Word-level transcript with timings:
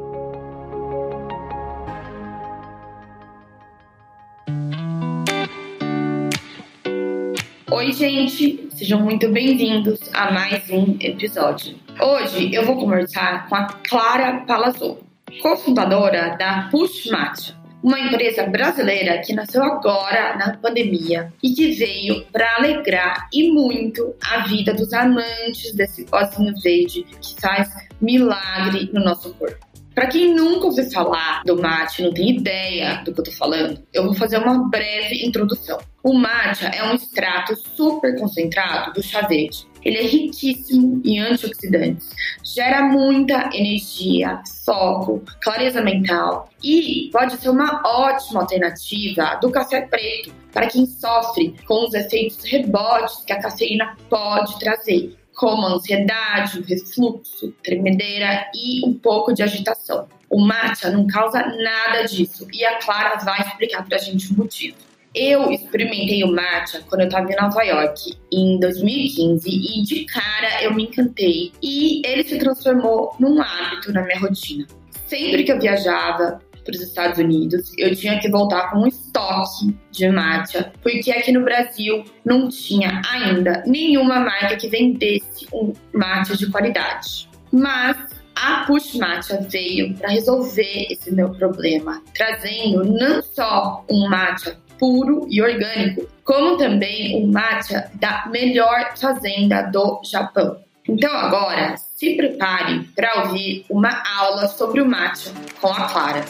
Oi, 7.81 7.95
gente! 7.95 8.69
Sejam 8.75 9.01
muito 9.01 9.27
bem-vindos 9.31 9.99
a 10.13 10.31
mais 10.31 10.69
um 10.69 10.99
episódio. 11.01 11.79
Hoje 11.99 12.55
eu 12.55 12.63
vou 12.67 12.77
conversar 12.77 13.49
com 13.49 13.55
a 13.55 13.69
Clara 13.89 14.45
Palazzo 14.45 14.99
cofundadora 15.41 16.37
da 16.39 16.69
Push 16.71 17.07
Matcha, 17.07 17.57
uma 17.83 17.99
empresa 17.99 18.45
brasileira 18.45 19.23
que 19.23 19.33
nasceu 19.33 19.63
agora 19.63 20.37
na 20.37 20.59
pandemia 20.59 21.33
e 21.43 21.55
que 21.55 21.73
veio 21.73 22.27
para 22.27 22.57
alegrar 22.57 23.31
e 23.33 23.51
muito 23.51 24.15
a 24.31 24.47
vida 24.47 24.75
dos 24.75 24.93
amantes 24.93 25.73
desse 25.73 26.05
pozinho 26.05 26.53
verde 26.63 27.07
que 27.19 27.41
faz 27.41 27.71
milagre 27.99 28.91
no 28.93 29.03
nosso 29.03 29.33
corpo. 29.33 29.67
Para 29.95 30.09
quem 30.09 30.35
nunca 30.35 30.67
ouviu 30.67 30.91
falar 30.91 31.43
do 31.47 31.59
mate, 31.59 32.03
não 32.03 32.13
tem 32.13 32.37
ideia 32.37 33.03
do 33.05 33.15
que 33.15 33.21
eu 33.21 33.25
tô 33.25 33.33
falando, 33.33 33.83
eu 33.91 34.05
vou 34.05 34.13
fazer 34.13 34.37
uma 34.37 34.69
breve 34.69 35.25
introdução. 35.27 35.79
O 36.03 36.15
matcha 36.15 36.69
é 36.69 36.83
um 36.83 36.95
extrato 36.95 37.55
super 37.77 38.19
concentrado 38.19 38.95
do 38.95 39.03
chá 39.03 39.21
verde. 39.27 39.67
Ele 39.83 39.99
é 39.99 40.03
riquíssimo 40.03 41.01
em 41.05 41.21
antioxidantes, 41.21 42.11
gera 42.43 42.83
muita 42.83 43.51
energia, 43.53 44.43
foco, 44.65 45.23
clareza 45.43 45.83
mental 45.83 46.51
e 46.63 47.11
pode 47.13 47.37
ser 47.37 47.51
uma 47.51 47.83
ótima 47.85 48.41
alternativa 48.41 49.39
do 49.43 49.51
café 49.51 49.83
preto 49.83 50.33
para 50.53 50.67
quem 50.67 50.87
sofre 50.87 51.55
com 51.67 51.87
os 51.87 51.95
efeitos 51.95 52.45
rebotes 52.45 53.25
que 53.25 53.33
a 53.33 53.41
cafeína 53.41 53.97
pode 54.09 54.59
trazer 54.59 55.17
como 55.35 55.67
ansiedade, 55.67 56.63
refluxo, 56.63 57.53
tremedeira 57.63 58.51
e 58.55 58.87
um 58.87 58.93
pouco 58.93 59.33
de 59.33 59.43
agitação. 59.43 60.07
O 60.29 60.41
matcha 60.41 60.91
não 60.91 61.07
causa 61.07 61.41
nada 61.41 62.05
disso 62.05 62.47
e 62.53 62.65
a 62.65 62.79
Clara 62.79 63.17
vai 63.25 63.41
explicar 63.41 63.87
pra 63.87 63.97
gente 63.97 64.33
o 64.33 64.37
motivo. 64.37 64.90
Eu 65.15 65.51
experimentei 65.51 66.23
o 66.23 66.33
matcha 66.33 66.83
quando 66.89 67.01
eu 67.03 67.09
estava 67.09 67.31
em 67.31 67.37
Nova 67.37 67.63
York 67.63 68.17
em 68.33 68.61
2015 68.61 69.49
e 69.49 69.83
de 69.83 70.05
cara 70.05 70.63
eu 70.63 70.73
me 70.73 70.85
encantei 70.85 71.53
e 71.61 72.01
ele 72.07 72.23
se 72.23 72.39
transformou 72.39 73.15
num 73.19 73.43
hábito 73.43 73.93
na 73.93 74.03
minha 74.03 74.21
rotina. 74.21 74.67
Sempre 75.07 75.43
que 75.43 75.51
eu 75.51 75.59
viajava, 75.59 76.41
para 76.65 76.77
os 76.77 76.83
Estados 76.83 77.19
Unidos, 77.19 77.73
eu 77.79 77.95
tinha 77.97 78.19
que 78.21 78.31
voltar 78.31 78.71
com 78.71 78.81
um 78.81 78.87
estoque 78.87 79.77
de 79.91 80.09
matcha, 80.09 80.73
porque 80.83 81.11
aqui 81.11 81.33
no 81.33 81.43
Brasil 81.43 82.05
não 82.25 82.49
tinha 82.49 83.03
ainda 83.11 83.63
nenhuma 83.67 84.21
marca 84.21 84.57
que 84.57 84.69
vendesse 84.69 85.49
um 85.53 85.73
matcha 85.93 86.37
de 86.37 86.51
qualidade. 86.51 87.29
Mas 87.51 87.97
a 88.37 88.65
Push 88.67 88.95
Matcha 88.95 89.41
veio 89.49 89.95
para 89.95 90.11
resolver 90.11 90.87
esse 90.91 91.13
meu 91.13 91.31
problema, 91.31 92.03
trazendo 92.15 92.85
não 92.85 93.23
só 93.23 93.85
um 93.91 94.09
matcha 94.09 94.57
puro 94.81 95.27
e 95.29 95.43
orgânico, 95.43 96.09
como 96.25 96.57
também 96.57 97.23
um 97.23 97.31
matcha 97.31 97.91
da 97.97 98.27
melhor 98.31 98.97
fazenda 98.97 99.61
do 99.65 100.01
Japão. 100.03 100.57
Então 100.89 101.13
agora, 101.15 101.77
se 101.77 102.17
prepare 102.17 102.89
para 102.97 103.25
ouvir 103.25 103.67
uma 103.69 104.03
aula 104.19 104.49
sobre 104.49 104.81
o 104.81 104.87
matcha 104.87 105.31
com 105.61 105.69
a 105.69 105.87
Clara. 105.87 106.25